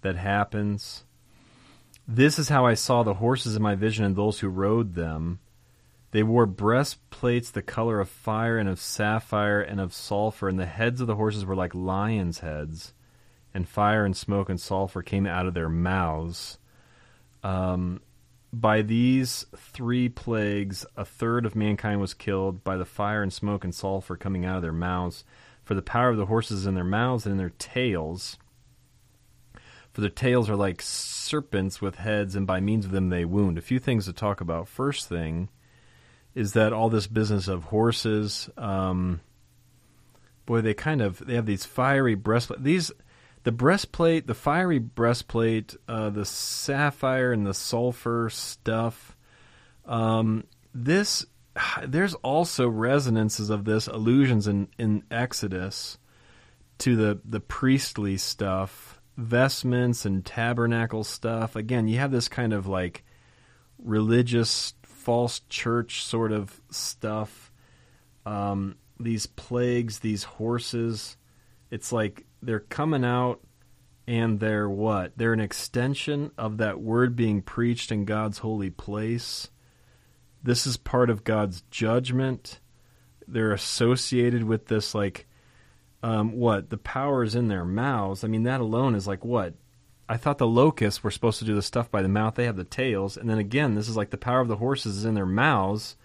that 0.00 0.16
happens. 0.16 1.04
This 2.08 2.38
is 2.38 2.48
how 2.48 2.66
I 2.66 2.74
saw 2.74 3.02
the 3.02 3.14
horses 3.14 3.54
in 3.54 3.62
my 3.62 3.74
vision 3.74 4.04
and 4.04 4.16
those 4.16 4.40
who 4.40 4.48
rode 4.48 4.94
them. 4.94 5.40
They 6.10 6.22
wore 6.22 6.46
breastplates 6.46 7.50
the 7.50 7.62
color 7.62 8.00
of 8.00 8.08
fire 8.08 8.58
and 8.58 8.68
of 8.68 8.80
sapphire 8.80 9.60
and 9.60 9.80
of 9.80 9.94
sulfur, 9.94 10.48
and 10.48 10.58
the 10.58 10.66
heads 10.66 11.00
of 11.00 11.06
the 11.06 11.16
horses 11.16 11.44
were 11.44 11.56
like 11.56 11.74
lions' 11.74 12.40
heads 12.40 12.92
and 13.54 13.68
fire 13.68 14.04
and 14.04 14.16
smoke 14.16 14.48
and 14.48 14.60
sulfur 14.60 15.02
came 15.02 15.26
out 15.26 15.46
of 15.46 15.54
their 15.54 15.68
mouths. 15.68 16.58
Um, 17.42 18.00
by 18.52 18.82
these 18.82 19.46
three 19.56 20.08
plagues, 20.08 20.84
a 20.96 21.04
third 21.04 21.46
of 21.46 21.56
mankind 21.56 22.00
was 22.00 22.14
killed 22.14 22.62
by 22.62 22.76
the 22.76 22.84
fire 22.84 23.22
and 23.22 23.32
smoke 23.32 23.64
and 23.64 23.74
sulfur 23.74 24.16
coming 24.16 24.44
out 24.44 24.56
of 24.56 24.62
their 24.62 24.72
mouths. 24.72 25.24
For 25.64 25.74
the 25.74 25.82
power 25.82 26.10
of 26.10 26.16
the 26.16 26.26
horses 26.26 26.66
in 26.66 26.74
their 26.74 26.84
mouths 26.84 27.24
and 27.24 27.32
in 27.32 27.38
their 27.38 27.52
tails. 27.58 28.36
For 29.92 30.00
their 30.00 30.10
tails 30.10 30.50
are 30.50 30.56
like 30.56 30.82
serpents 30.82 31.80
with 31.80 31.96
heads, 31.96 32.34
and 32.34 32.46
by 32.46 32.60
means 32.60 32.84
of 32.84 32.90
them 32.90 33.10
they 33.10 33.24
wound. 33.24 33.58
A 33.58 33.62
few 33.62 33.78
things 33.78 34.06
to 34.06 34.12
talk 34.12 34.40
about. 34.40 34.68
First 34.68 35.08
thing 35.08 35.48
is 36.34 36.54
that 36.54 36.72
all 36.72 36.88
this 36.88 37.06
business 37.06 37.46
of 37.46 37.64
horses, 37.64 38.50
um, 38.56 39.20
boy, 40.46 40.62
they 40.62 40.74
kind 40.74 41.00
of 41.00 41.24
they 41.24 41.34
have 41.34 41.46
these 41.46 41.64
fiery 41.64 42.14
breastplates. 42.14 42.62
These 42.62 42.92
the 43.44 43.52
breastplate, 43.52 44.26
the 44.26 44.34
fiery 44.34 44.78
breastplate, 44.78 45.76
uh, 45.88 46.10
the 46.10 46.24
sapphire 46.24 47.32
and 47.32 47.46
the 47.46 47.54
sulfur 47.54 48.30
stuff. 48.30 49.16
Um, 49.84 50.44
this 50.74 51.26
there's 51.84 52.14
also 52.14 52.68
resonances 52.68 53.50
of 53.50 53.64
this 53.64 53.86
allusions 53.86 54.46
in, 54.46 54.68
in 54.78 55.04
Exodus 55.10 55.98
to 56.78 56.96
the 56.96 57.20
the 57.24 57.40
priestly 57.40 58.16
stuff, 58.16 59.00
vestments 59.16 60.04
and 60.04 60.24
tabernacle 60.24 61.04
stuff. 61.04 61.56
Again, 61.56 61.88
you 61.88 61.98
have 61.98 62.10
this 62.12 62.28
kind 62.28 62.52
of 62.52 62.66
like 62.66 63.04
religious 63.78 64.74
false 64.84 65.40
church 65.48 66.04
sort 66.04 66.32
of 66.32 66.60
stuff. 66.70 67.50
Um, 68.24 68.76
these 69.00 69.26
plagues, 69.26 69.98
these 69.98 70.24
horses. 70.24 71.16
It's 71.70 71.92
like 71.92 72.24
they're 72.42 72.60
coming 72.60 73.04
out 73.04 73.40
and 74.06 74.40
they're 74.40 74.68
what? 74.68 75.12
They're 75.16 75.32
an 75.32 75.40
extension 75.40 76.32
of 76.36 76.58
that 76.58 76.80
word 76.80 77.14
being 77.14 77.40
preached 77.40 77.92
in 77.92 78.04
God's 78.04 78.38
holy 78.38 78.70
place. 78.70 79.48
This 80.42 80.66
is 80.66 80.76
part 80.76 81.08
of 81.08 81.24
God's 81.24 81.62
judgment. 81.70 82.58
They're 83.28 83.52
associated 83.52 84.42
with 84.42 84.66
this, 84.66 84.94
like, 84.94 85.26
um, 86.02 86.32
what? 86.32 86.68
The 86.68 86.78
power 86.78 87.22
is 87.22 87.36
in 87.36 87.46
their 87.46 87.64
mouths. 87.64 88.24
I 88.24 88.28
mean, 88.28 88.42
that 88.42 88.60
alone 88.60 88.96
is 88.96 89.06
like 89.06 89.24
what? 89.24 89.54
I 90.08 90.16
thought 90.16 90.38
the 90.38 90.46
locusts 90.46 91.02
were 91.04 91.12
supposed 91.12 91.38
to 91.38 91.44
do 91.44 91.54
the 91.54 91.62
stuff 91.62 91.90
by 91.90 92.02
the 92.02 92.08
mouth. 92.08 92.34
They 92.34 92.46
have 92.46 92.56
the 92.56 92.64
tails. 92.64 93.16
And 93.16 93.30
then 93.30 93.38
again, 93.38 93.76
this 93.76 93.88
is 93.88 93.96
like 93.96 94.10
the 94.10 94.18
power 94.18 94.40
of 94.40 94.48
the 94.48 94.56
horses 94.56 94.96
is 94.96 95.04
in 95.04 95.14
their 95.14 95.24
mouths 95.24 95.96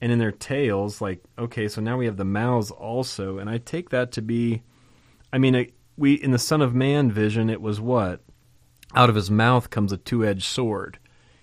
and 0.00 0.12
in 0.12 0.20
their 0.20 0.32
tails. 0.32 1.00
Like, 1.00 1.22
okay, 1.36 1.66
so 1.66 1.80
now 1.80 1.98
we 1.98 2.06
have 2.06 2.16
the 2.16 2.24
mouths 2.24 2.70
also. 2.70 3.38
And 3.38 3.50
I 3.50 3.58
take 3.58 3.90
that 3.90 4.12
to 4.12 4.22
be 4.22 4.62
I 5.32 5.38
mean, 5.38 5.70
we 5.96 6.14
in 6.14 6.30
the 6.30 6.38
Son 6.38 6.62
of 6.62 6.74
Man 6.74 7.10
vision, 7.10 7.50
it 7.50 7.60
was 7.60 7.80
what 7.80 8.20
out 8.94 9.10
of 9.10 9.16
his 9.16 9.30
mouth 9.30 9.70
comes 9.70 9.92
a 9.92 9.98
two-edged 9.98 10.44
sword. 10.44 10.98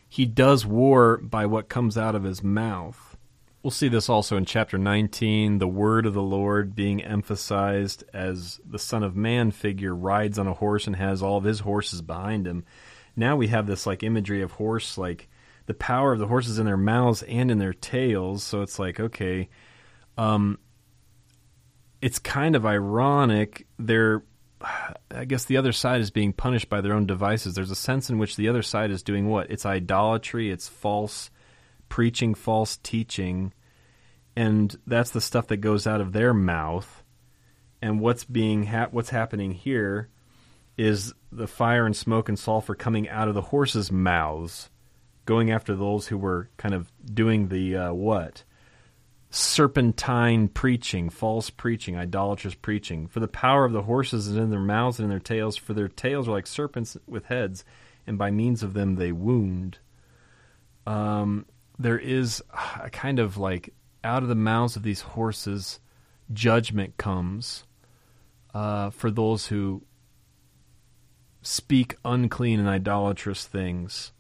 He 0.10 0.26
does 0.26 0.66
war 0.66 1.18
by 1.18 1.46
what 1.46 1.70
comes 1.70 1.98
out 1.98 2.16
of 2.16 2.24
his 2.24 2.42
mouth. 2.44 3.16
We'll 3.62 3.72
see 3.72 3.88
this 3.88 4.10
also 4.10 4.38
in 4.38 4.46
chapter 4.46 4.78
19, 4.78 5.58
the 5.58 5.68
word 5.68 6.06
of 6.06 6.14
the 6.14 6.22
Lord 6.22 6.76
being 6.76 7.04
emphasized 7.04 8.04
as 8.14 8.60
the 8.64 8.80
Son 8.80 9.04
of 9.04 9.16
Man 9.16 9.52
figure 9.52 9.96
rides 9.96 10.38
on 10.38 10.48
a 10.48 10.54
horse 10.54 10.86
and 10.88 10.96
has 10.96 11.22
all 11.22 11.38
of 11.38 11.44
his 11.44 11.62
horses 11.62 12.02
behind 12.02 12.46
him. 12.46 12.64
Now 13.16 13.36
we 13.36 13.48
have 13.48 13.66
this 13.66 13.86
like 13.88 14.04
imagery 14.04 14.42
of 14.42 14.54
horse, 14.54 14.98
like 14.98 15.28
the 15.66 15.74
power 15.74 16.14
of 16.14 16.20
the 16.20 16.28
horses 16.28 16.60
in 16.60 16.66
their 16.66 16.78
mouths 16.78 17.24
and 17.24 17.50
in 17.50 17.58
their 17.58 17.74
tails. 17.74 18.44
So 18.44 18.62
it's 18.62 18.78
like, 18.78 19.00
okay, 19.00 19.50
um, 20.18 20.60
it's 22.06 22.20
kind 22.20 22.56
of 22.56 22.68
ironic. 22.68 23.66
They're, 23.80 24.24
I 25.10 25.26
guess, 25.26 25.46
the 25.46 25.58
other 25.58 25.72
side 25.72 26.02
is 26.02 26.12
being 26.12 26.34
punished 26.34 26.70
by 26.70 26.82
their 26.82 26.94
own 26.94 27.08
devices. 27.08 27.56
There's 27.56 27.72
a 27.72 27.76
sense 27.76 28.12
in 28.12 28.20
which 28.20 28.36
the 28.36 28.48
other 28.48 28.62
side 28.62 28.92
is 28.92 29.02
doing 29.02 29.28
what? 29.28 29.50
It's 29.50 29.66
idolatry. 29.66 30.52
It's 30.52 30.68
false 30.68 31.32
preaching 31.90 32.36
false 32.36 32.78
teaching, 32.78 33.54
and 34.36 34.76
that's 34.86 35.10
the 35.10 35.22
stuff 35.22 35.48
that 35.48 35.58
goes 35.58 35.88
out 35.88 36.00
of 36.00 36.14
their 36.14 36.32
mouth. 36.32 37.04
And 37.82 38.00
what's 38.00 38.24
being 38.24 38.68
ha- 38.68 38.90
what's 38.92 39.10
happening 39.10 39.54
here 39.54 40.10
is 40.78 41.12
the 41.32 41.48
fire 41.48 41.88
and 41.88 41.96
smoke 41.96 42.30
and 42.30 42.38
sulfur 42.38 42.76
coming 42.76 43.10
out 43.10 43.30
of 43.30 43.34
the 43.34 43.42
horses' 43.42 43.92
mouths, 43.92 44.70
going 45.26 45.50
after 45.50 45.76
those 45.76 46.06
who 46.06 46.20
were 46.20 46.52
kind 46.58 46.76
of 46.76 46.92
doing 47.04 47.48
the 47.48 47.76
uh, 47.76 47.94
what 47.94 48.44
serpentine 49.36 50.48
preaching, 50.48 51.10
false 51.10 51.50
preaching, 51.50 51.98
idolatrous 51.98 52.56
preaching. 52.56 53.06
For 53.08 53.20
the 53.20 53.28
power 53.28 53.66
of 53.66 53.74
the 53.74 53.82
horses 53.82 54.28
is 54.28 54.38
in 54.38 54.50
their 54.50 54.60
mouths 54.62 54.98
and 54.98 55.04
in 55.04 55.10
their 55.10 55.20
tails, 55.20 55.58
for 55.58 55.74
their 55.74 55.90
tails 55.90 56.28
are 56.28 56.32
like 56.32 56.48
serpents 56.48 56.96
with 57.06 57.26
heads, 57.26 57.66
and 58.08 58.18
by 58.18 58.32
means 58.32 58.64
of 58.64 58.74
them 58.74 58.96
they 58.96 59.12
wound. 59.12 59.80
Um, 60.88 61.46
there 61.78 62.00
is 62.00 62.42
a 62.82 62.90
kind 62.90 63.20
of 63.20 63.36
like 63.38 63.74
out 64.06 64.24
of 64.24 64.30
the 64.30 64.36
mouths 64.36 64.78
of 64.78 64.84
these 64.84 65.02
horses, 65.02 65.82
judgment 66.32 66.96
comes 66.96 67.66
uh, 68.54 68.90
for 68.92 69.12
those 69.12 69.48
who 69.48 69.84
speak 71.42 71.98
unclean 72.06 72.62
and 72.62 72.70
idolatrous 72.70 73.46
things 73.46 74.14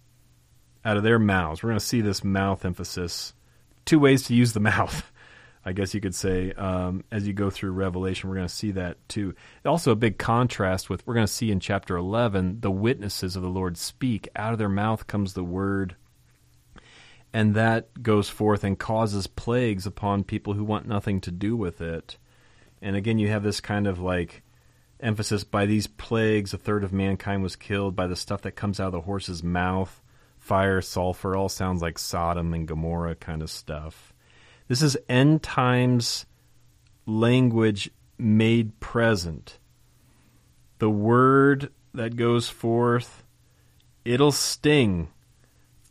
out 0.83 0.97
of 0.97 1.03
their 1.03 1.19
mouths. 1.19 1.63
We're 1.63 1.69
going 1.69 1.79
to 1.79 1.85
see 1.85 2.01
this 2.01 2.21
mouth 2.23 2.65
emphasis. 2.65 3.33
Two 3.85 3.99
ways 3.99 4.23
to 4.23 4.35
use 4.35 4.53
the 4.53 4.59
mouth, 4.71 5.11
I 5.63 5.73
guess 5.73 5.93
you 5.93 6.01
could 6.01 6.15
say, 6.15 6.51
um, 6.53 7.03
as 7.11 7.27
you 7.27 7.33
go 7.33 7.49
through 7.49 7.71
Revelation. 7.71 8.29
We're 8.29 8.35
going 8.35 8.47
to 8.47 8.53
see 8.53 8.71
that 8.71 8.97
too. 9.07 9.35
Also, 9.65 9.91
a 9.91 9.95
big 9.95 10.17
contrast 10.17 10.89
with 10.89 11.05
we're 11.07 11.13
going 11.13 11.27
to 11.27 11.31
see 11.31 11.51
in 11.51 11.59
chapter 11.59 11.95
11 11.95 12.61
the 12.61 12.71
witnesses 12.71 13.35
of 13.35 13.43
the 13.43 13.49
Lord 13.49 13.77
speak. 13.77 14.27
Out 14.35 14.53
of 14.53 14.59
their 14.59 14.69
mouth 14.69 15.07
comes 15.07 15.33
the 15.33 15.43
word. 15.43 15.95
And 17.33 17.53
that 17.55 18.01
goes 18.01 18.29
forth 18.29 18.63
and 18.63 18.79
causes 18.79 19.27
plagues 19.27 19.85
upon 19.85 20.23
people 20.23 20.53
who 20.53 20.63
want 20.63 20.87
nothing 20.87 21.19
to 21.21 21.31
do 21.31 21.57
with 21.57 21.81
it. 21.81 22.17
And 22.81 22.95
again, 22.95 23.19
you 23.19 23.27
have 23.27 23.43
this 23.43 23.59
kind 23.59 23.87
of 23.87 23.99
like 23.99 24.41
emphasis 24.99 25.43
by 25.43 25.65
these 25.65 25.87
plagues, 25.87 26.53
a 26.53 26.57
third 26.57 26.83
of 26.83 26.93
mankind 26.93 27.43
was 27.43 27.55
killed 27.55 27.95
by 27.95 28.07
the 28.07 28.15
stuff 28.15 28.41
that 28.43 28.53
comes 28.53 28.79
out 28.79 28.87
of 28.87 28.93
the 28.93 29.01
horse's 29.01 29.43
mouth. 29.43 30.01
Fire, 30.45 30.79
sulfur, 30.79 31.35
all 31.35 31.49
sounds 31.49 31.81
like 31.81 31.97
Sodom 31.97 32.53
and 32.53 32.67
Gomorrah 32.67 33.15
kind 33.15 33.41
of 33.41 33.49
stuff. 33.49 34.13
This 34.67 34.83
is 34.83 34.95
end 35.09 35.41
times 35.41 36.27
language 37.07 37.89
made 38.19 38.79
present. 38.79 39.57
The 40.77 40.89
word 40.91 41.71
that 41.95 42.15
goes 42.15 42.47
forth, 42.47 43.23
it'll 44.05 44.31
sting. 44.31 45.07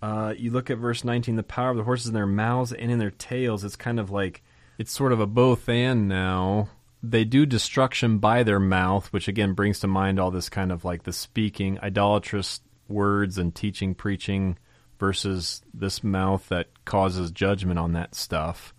Uh, 0.00 0.34
you 0.38 0.52
look 0.52 0.70
at 0.70 0.78
verse 0.78 1.02
19, 1.02 1.34
the 1.34 1.42
power 1.42 1.70
of 1.70 1.76
the 1.76 1.82
horses 1.82 2.06
in 2.06 2.14
their 2.14 2.24
mouths 2.24 2.72
and 2.72 2.92
in 2.92 3.00
their 3.00 3.10
tails. 3.10 3.64
It's 3.64 3.74
kind 3.74 3.98
of 3.98 4.12
like, 4.12 4.40
it's 4.78 4.92
sort 4.92 5.10
of 5.10 5.18
a 5.18 5.26
both 5.26 5.68
and 5.68 6.06
now 6.06 6.68
they 7.02 7.24
do 7.24 7.44
destruction 7.44 8.18
by 8.18 8.44
their 8.44 8.60
mouth, 8.60 9.12
which 9.12 9.26
again 9.26 9.54
brings 9.54 9.80
to 9.80 9.88
mind 9.88 10.20
all 10.20 10.30
this 10.30 10.48
kind 10.48 10.70
of 10.70 10.84
like 10.84 11.02
the 11.02 11.12
speaking, 11.12 11.76
idolatrous 11.80 12.60
words 12.88 13.38
and 13.38 13.54
teaching, 13.54 13.94
preaching 13.94 14.58
versus 14.98 15.62
this 15.72 16.04
mouth 16.04 16.48
that 16.48 16.84
causes 16.84 17.30
judgment 17.30 17.78
on 17.78 17.92
that 17.92 18.14
stuff. 18.14 18.74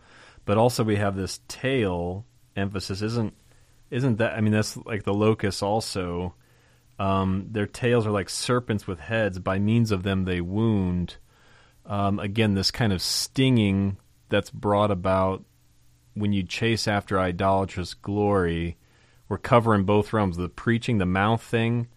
But 0.45 0.57
also 0.57 0.83
we 0.83 0.95
have 0.97 1.15
this 1.15 1.39
tail 1.47 2.25
emphasis. 2.55 3.01
Isn't 3.01 3.33
isn't 3.91 4.17
that? 4.17 4.33
I 4.33 4.41
mean, 4.41 4.53
that's 4.53 4.77
like 4.77 5.03
the 5.03 5.13
locusts 5.13 5.61
also. 5.61 6.35
Um, 6.97 7.47
their 7.51 7.67
tails 7.67 8.05
are 8.05 8.11
like 8.11 8.29
serpents 8.29 8.87
with 8.87 8.99
heads. 8.99 9.39
By 9.39 9.59
means 9.59 9.91
of 9.91 10.03
them, 10.03 10.25
they 10.25 10.41
wound. 10.41 11.17
Um, 11.85 12.19
again, 12.19 12.55
this 12.55 12.71
kind 12.71 12.93
of 12.93 13.01
stinging 13.01 13.97
that's 14.29 14.49
brought 14.49 14.91
about 14.91 15.43
when 16.13 16.33
you 16.33 16.43
chase 16.43 16.87
after 16.87 17.19
idolatrous 17.19 17.93
glory, 17.93 18.77
we're 19.27 19.37
covering 19.37 19.83
both 19.83 20.13
realms 20.13 20.37
the 20.37 20.49
preaching, 20.49 20.97
the 20.97 21.05
mouth 21.05 21.41
thing, 21.41 21.87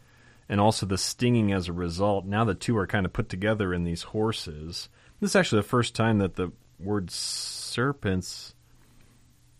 and 0.48 0.61
also 0.61 0.87
the 0.87 0.98
stinging 0.98 1.52
as 1.52 1.68
a 1.68 1.72
result. 1.72 2.24
Now 2.24 2.44
the 2.44 2.54
two 2.54 2.76
are 2.76 2.87
kind 2.87 3.06
of 3.06 3.12
put 3.12 3.28
together 3.28 3.74
in 3.74 3.84
these 3.84 4.02
horses. 4.02 4.88
This 5.20 5.30
is 5.30 5.37
actually 5.37 5.62
the 5.62 5.68
first 5.68 5.94
time 5.94 6.18
that 6.18 6.37
the 6.37 6.52
word 6.78 7.11
serpents 7.11 8.54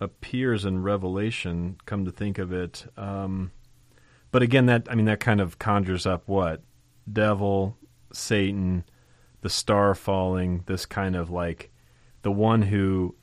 appears 0.01 0.65
in 0.65 0.83
Revelation, 0.83 1.77
come 1.85 2.05
to 2.05 2.13
think 2.13 2.39
of 2.39 2.53
it. 2.53 2.87
Um, 2.97 3.51
but 4.31 4.43
again, 4.43 4.67
that 4.67 4.87
I 4.91 4.95
mean 4.95 5.07
that 5.07 5.21
kind 5.21 5.41
of 5.41 5.59
conjures 5.59 6.07
up 6.07 6.29
what 6.29 6.63
devil, 7.11 7.77
Satan, 8.13 8.85
the 9.41 9.51
star 9.51 9.95
falling. 9.95 10.63
This 10.67 10.87
kind 10.87 11.17
of 11.17 11.31
like 11.31 11.71
the 12.23 12.33
one 12.33 12.63
who 12.63 13.15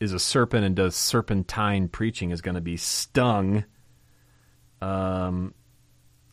is 0.00 0.12
a 0.12 0.18
serpent 0.18 0.64
and 0.64 0.76
does 0.76 0.94
serpentine 0.94 1.88
preaching 1.88 2.30
is 2.30 2.40
going 2.40 2.54
to 2.54 2.60
be 2.60 2.76
stung 2.76 3.64
um, 4.80 5.54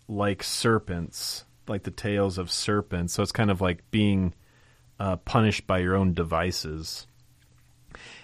like 0.07 0.43
serpents, 0.43 1.45
like 1.67 1.83
the 1.83 1.91
tails 1.91 2.37
of 2.37 2.51
serpents. 2.51 3.13
So 3.13 3.23
it's 3.23 3.31
kind 3.31 3.51
of 3.51 3.61
like 3.61 3.89
being 3.91 4.33
uh, 4.99 5.15
punished 5.17 5.65
by 5.65 5.79
your 5.79 5.95
own 5.95 6.13
devices. 6.13 7.07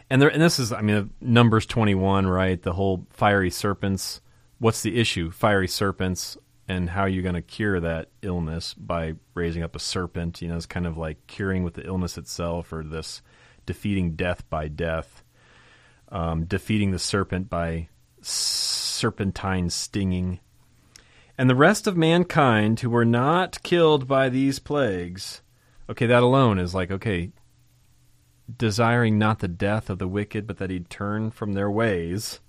And 0.09 0.21
there, 0.21 0.29
and 0.29 0.41
this 0.41 0.59
is, 0.59 0.71
I 0.71 0.81
mean, 0.81 1.11
Numbers 1.21 1.65
twenty 1.65 1.95
one, 1.95 2.25
right? 2.27 2.61
The 2.61 2.73
whole 2.73 3.05
fiery 3.11 3.51
serpents. 3.51 4.21
What's 4.57 4.81
the 4.81 4.99
issue? 4.99 5.31
Fiery 5.31 5.67
serpents, 5.67 6.37
and 6.67 6.89
how 6.89 7.01
are 7.01 7.09
you 7.09 7.21
going 7.21 7.35
to 7.35 7.41
cure 7.41 7.79
that 7.79 8.09
illness 8.21 8.73
by 8.73 9.13
raising 9.35 9.63
up 9.63 9.75
a 9.75 9.79
serpent? 9.79 10.41
You 10.41 10.47
know, 10.47 10.57
it's 10.57 10.65
kind 10.65 10.87
of 10.87 10.97
like 10.97 11.27
curing 11.27 11.63
with 11.63 11.75
the 11.75 11.85
illness 11.85 12.17
itself, 12.17 12.73
or 12.73 12.83
this 12.83 13.21
defeating 13.65 14.15
death 14.15 14.49
by 14.49 14.67
death 14.67 15.23
um, 16.11 16.45
defeating 16.45 16.91
the 16.91 16.99
serpent 16.99 17.49
by 17.49 17.87
serpentine 18.21 19.69
stinging. 19.69 20.39
And 21.39 21.49
the 21.49 21.56
rest 21.56 21.88
of 21.88 21.95
mankind 21.95 22.82
who 22.82 22.89
were 22.89 23.06
not 23.06 23.63
killed 23.63 24.10
by 24.10 24.28
these 24.28 24.60
plagues, 24.60 25.41
okay, 25.89 26.06
that 26.06 26.21
alone 26.21 26.60
is 26.60 26.75
like, 26.75 26.91
okay, 26.91 27.32
desiring 28.58 29.17
not 29.17 29.39
the 29.39 29.47
death 29.47 29.89
of 29.89 29.99
the 29.99 30.08
wicked, 30.10 30.45
but 30.45 30.58
that 30.58 30.69
he'd 30.69 30.89
turn 30.89 31.32
from 31.32 31.54
their 31.54 31.71
ways. 31.71 32.41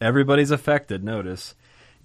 Everybody's 0.00 0.52
affected, 0.52 1.02
notice. 1.02 1.56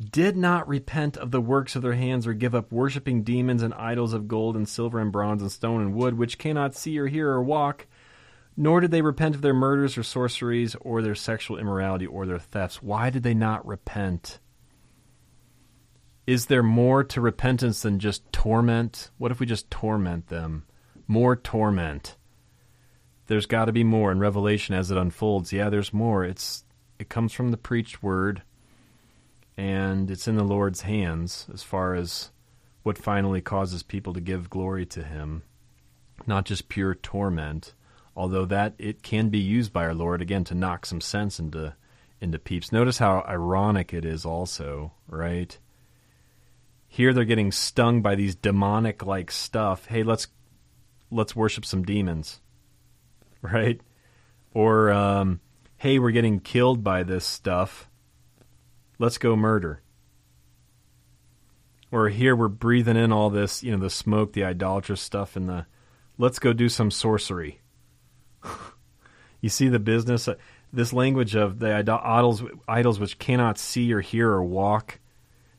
Did 0.04 0.36
not 0.36 0.68
repent 0.68 1.16
of 1.16 1.30
the 1.30 1.40
works 1.40 1.76
of 1.76 1.84
their 1.84 1.94
hands 1.94 2.26
or 2.26 2.34
give 2.34 2.56
up 2.56 2.72
worshipping 2.72 3.22
demons 3.22 3.62
and 3.62 3.76
idols 3.76 4.14
of 4.14 4.28
gold 4.28 4.56
and 4.56 4.68
silver 4.68 5.00
and 5.00 5.12
bronze 5.12 5.44
and 5.44 5.52
stone 5.52 5.80
and 5.80 5.94
wood, 5.94 6.18
which 6.18 6.40
cannot 6.40 6.74
see 6.74 6.98
or 6.98 7.06
hear 7.06 7.30
or 7.30 7.44
walk 7.44 7.86
nor 8.58 8.80
did 8.80 8.90
they 8.92 9.02
repent 9.02 9.36
of 9.36 9.42
their 9.42 9.54
murders 9.54 9.98
or 9.98 10.04
sorceries 10.04 10.76
or 10.82 11.02
their 11.02 11.16
sexual 11.16 11.58
immorality 11.58 12.06
or 12.06 12.26
their 12.26 12.38
thefts. 12.38 12.84
Why 12.84 13.10
did 13.10 13.24
they 13.24 13.34
not 13.34 13.66
repent? 13.66 14.40
Is 16.26 16.46
there 16.46 16.64
more 16.64 17.04
to 17.04 17.22
repentance 17.22 17.82
than 17.82 18.00
just 18.00 18.32
torment? 18.32 19.12
What 19.18 19.32
if 19.32 19.40
we 19.40 19.46
just 19.46 19.70
torment 19.70 20.28
them? 20.28 20.66
More 21.08 21.36
torment. 21.36 22.16
There's 23.28 23.46
got 23.46 23.66
to 23.66 23.72
be 23.72 23.84
more 23.84 24.12
in 24.12 24.20
Revelation 24.20 24.76
as 24.76 24.92
it 24.92 24.98
unfolds. 24.98 25.52
Yeah, 25.52 25.70
there's 25.70 25.94
more. 25.94 26.24
It's 26.24 26.64
it 27.00 27.10
comes 27.10 27.34
from 27.34 27.52
the 27.52 27.58
preached 27.58 28.02
word 28.02 28.44
and 29.58 30.10
it's 30.10 30.28
in 30.28 30.36
the 30.36 30.44
Lord's 30.44 30.82
hands 30.82 31.48
as 31.54 31.64
far 31.64 31.96
as 31.96 32.32
what 32.84 32.98
finally 32.98 33.42
causes 33.42 33.84
people 33.84 34.14
to 34.14 34.22
give 34.22 34.50
glory 34.50 34.86
to 34.88 35.04
him, 35.04 35.44
not 36.26 36.46
just 36.46 36.70
pure 36.70 36.96
torment 36.96 37.74
although 38.16 38.46
that 38.46 38.74
it 38.78 39.02
can 39.04 39.30
be 39.30 39.40
used 39.40 39.74
by 39.74 39.86
our 39.86 39.94
Lord 39.94 40.22
again 40.22 40.44
to 40.46 40.56
knock 40.56 40.86
some 40.86 41.02
sense 41.02 41.40
into 41.40 41.76
into 42.22 42.40
peeps. 42.40 42.72
Notice 42.72 43.00
how 43.00 43.26
ironic 43.28 43.94
it 43.94 44.06
is 44.06 44.26
also, 44.26 44.94
right? 45.08 45.58
Here 46.94 47.12
they're 47.12 47.26
getting 47.26 47.52
stung 47.52 48.04
by 48.04 48.14
these 48.14 48.36
demonic 48.36 49.04
like 49.04 49.32
stuff. 49.32 49.88
Hey, 49.88 50.04
let's 50.04 50.28
let's 51.10 51.36
worship 51.36 51.66
some 51.66 51.82
demons. 51.82 52.40
Right? 53.42 53.82
Or 54.54 54.90
um, 54.92 55.42
hey, 55.76 55.98
we're 56.00 56.12
getting 56.12 56.40
killed 56.40 56.82
by 56.84 57.02
this 57.02 57.26
stuff. 57.26 57.90
Let's 59.00 59.18
go 59.18 59.36
murder. 59.36 59.82
Or 61.92 62.08
here 62.08 62.36
we're 62.36 62.48
breathing 62.48 62.96
in 62.96 63.12
all 63.12 63.30
this, 63.30 63.64
you 63.64 63.72
know, 63.72 63.84
the 63.84 63.90
smoke, 63.90 64.32
the 64.32 64.46
idolatrous 64.46 65.02
stuff 65.02 65.36
and 65.36 65.50
the 65.50 65.66
let's 66.18 66.40
go 66.40 66.54
do 66.54 66.70
some 66.70 66.92
sorcery 66.92 67.60
you 69.42 69.50
see 69.50 69.68
the 69.68 69.80
business, 69.80 70.30
this 70.72 70.94
language 70.94 71.36
of 71.36 71.58
the 71.58 71.74
idols, 71.74 72.44
idols 72.68 73.00
which 73.00 73.18
cannot 73.18 73.58
see 73.58 73.92
or 73.92 74.00
hear 74.02 74.30
or 74.30 74.44
walk. 74.44 75.00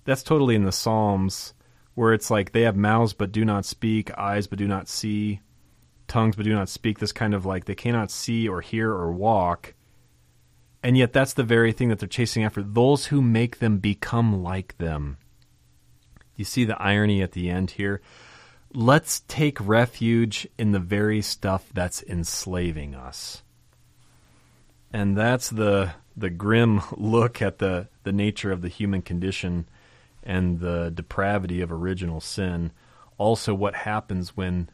That's 0.04 0.22
totally 0.22 0.54
in 0.54 0.64
the 0.64 0.72
Psalms, 0.72 1.54
where 1.94 2.12
it's 2.12 2.30
like 2.30 2.52
they 2.52 2.62
have 2.62 2.76
mouths 2.76 3.12
but 3.12 3.32
do 3.32 3.44
not 3.44 3.64
speak, 3.64 4.16
eyes 4.18 4.46
but 4.46 4.58
do 4.58 4.68
not 4.68 4.88
see, 4.88 5.40
tongues 6.08 6.36
but 6.36 6.44
do 6.44 6.52
not 6.52 6.68
speak. 6.68 6.98
This 6.98 7.12
kind 7.12 7.34
of 7.34 7.46
like 7.46 7.64
they 7.64 7.74
cannot 7.74 8.10
see 8.10 8.48
or 8.48 8.60
hear 8.60 8.90
or 8.90 9.12
walk. 9.12 9.74
And 10.82 10.98
yet, 10.98 11.14
that's 11.14 11.32
the 11.32 11.42
very 11.42 11.72
thing 11.72 11.88
that 11.88 11.98
they're 11.98 12.08
chasing 12.08 12.44
after 12.44 12.62
those 12.62 13.06
who 13.06 13.22
make 13.22 13.58
them 13.58 13.78
become 13.78 14.42
like 14.42 14.76
them. 14.76 15.16
You 16.36 16.44
see 16.44 16.64
the 16.64 16.80
irony 16.80 17.22
at 17.22 17.32
the 17.32 17.48
end 17.48 17.72
here? 17.72 18.02
let's 18.74 19.20
take 19.28 19.56
refuge 19.60 20.48
in 20.58 20.72
the 20.72 20.80
very 20.80 21.22
stuff 21.22 21.70
that's 21.72 22.02
enslaving 22.02 22.94
us. 22.94 23.42
And 24.92 25.16
that's 25.16 25.48
the 25.48 25.92
the 26.16 26.30
grim 26.30 26.82
look 26.92 27.40
at 27.40 27.58
the, 27.58 27.88
the 28.02 28.12
nature 28.12 28.52
of 28.52 28.62
the 28.62 28.68
human 28.68 29.02
condition 29.02 29.66
and 30.24 30.60
the 30.60 30.90
depravity 30.90 31.60
of 31.60 31.70
original 31.70 32.20
sin. 32.20 32.72
Also, 33.18 33.54
what 33.54 33.74
happens 33.74 34.36
when 34.36 34.68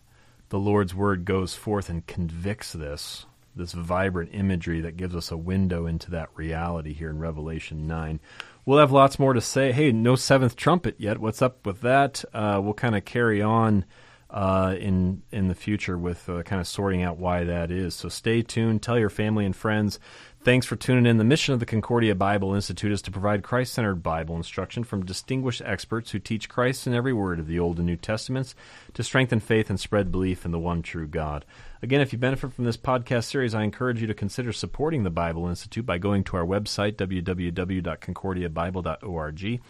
the 0.49 0.59
Lord's 0.59 0.95
word 0.95 1.25
goes 1.25 1.55
forth 1.55 1.89
and 1.89 2.07
convicts 2.07 2.73
this, 2.73 3.27
this 3.55 3.73
vibrant 3.73 4.31
imagery 4.33 4.81
that 4.81 4.97
gives 4.97 5.15
us 5.15 5.31
a 5.31 5.37
window 5.37 5.87
into 5.87 6.11
that 6.11 6.29
reality 6.35 6.93
here 6.93 7.11
in 7.11 7.19
Revelation 7.19 7.87
9. 7.87 8.21
We'll 8.65 8.79
have 8.79 8.93
lots 8.93 9.19
more 9.19 9.33
to 9.33 9.41
say. 9.41 9.73
Hey, 9.73 9.93
no 9.93 10.17
seventh 10.17 10.57
trumpet 10.57 10.97
yet. 10.99 11.19
What's 11.19 11.43
up 11.43 11.67
with 11.67 11.81
that? 11.83 12.25
Uh, 12.33 12.61
we'll 12.63 12.75
kind 12.75 12.97
of 12.97 13.05
carry 13.05 13.43
on 13.43 13.85
uh, 14.31 14.77
in 14.79 15.23
in 15.33 15.49
the 15.49 15.55
future 15.55 15.99
with 15.99 16.29
uh, 16.29 16.43
kind 16.43 16.61
of 16.61 16.69
sorting 16.69 17.03
out 17.03 17.19
why 17.19 17.45
that 17.45 17.71
is. 17.71 17.95
So 17.95 18.09
stay 18.09 18.43
tuned. 18.43 18.83
Tell 18.83 18.99
your 18.99 19.11
family 19.11 19.45
and 19.45 19.57
friends. 19.57 19.99
Thanks 20.43 20.65
for 20.65 20.75
tuning 20.75 21.05
in. 21.05 21.19
The 21.19 21.25
mission 21.25 21.53
of 21.53 21.61
the 21.61 21.67
Concordia 21.67 22.15
Bible 22.15 22.55
Institute 22.55 22.93
is 22.93 23.03
to 23.03 23.11
provide 23.11 23.43
Christ 23.43 23.75
centered 23.75 24.03
Bible 24.03 24.37
instruction 24.37 24.85
from 24.85 25.05
distinguished 25.05 25.61
experts 25.67 26.13
who 26.13 26.19
teach 26.19 26.49
Christ 26.49 26.87
in 26.87 26.95
every 26.95 27.13
word 27.13 27.39
of 27.39 27.47
the 27.47 27.59
Old 27.59 27.77
and 27.77 27.85
New 27.85 27.99
Testaments 27.99 28.55
to 28.95 29.03
strengthen 29.03 29.41
faith 29.41 29.69
and 29.69 29.79
spread 29.79 30.11
belief 30.11 30.47
in 30.47 30.51
the 30.51 30.59
one 30.59 30.81
true 30.81 31.07
God. 31.07 31.45
Again, 31.83 32.01
if 32.01 32.15
you 32.15 32.19
benefit 32.19 32.55
from 32.55 32.65
this 32.65 32.79
podcast 32.79 33.25
series, 33.25 33.55
I 33.55 33.65
encourage 33.65 34.01
you 34.01 34.07
to 34.07 34.15
consider 34.15 34.51
supporting 34.51 35.03
the 35.03 35.11
Bible 35.11 35.47
Institute 35.47 35.85
by 35.85 35.99
going 35.99 36.25
to 36.25 36.39
our 36.39 36.47
website, 36.47 36.95
www.concordiabible.org, 36.95 39.61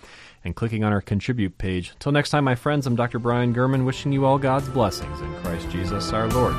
and 0.44 0.54
clicking 0.54 0.84
on 0.84 0.92
our 0.92 1.00
contribute 1.00 1.58
page. 1.58 1.90
Until 1.94 2.12
next 2.12 2.30
time, 2.30 2.44
my 2.44 2.54
friends, 2.54 2.86
I'm 2.86 2.94
Dr. 2.94 3.18
Brian 3.18 3.52
German, 3.52 3.84
wishing 3.84 4.12
you 4.12 4.24
all 4.24 4.38
God's 4.38 4.68
blessings 4.68 5.20
in 5.20 5.34
Christ 5.42 5.68
Jesus 5.70 6.12
our 6.12 6.28
Lord. 6.28 6.54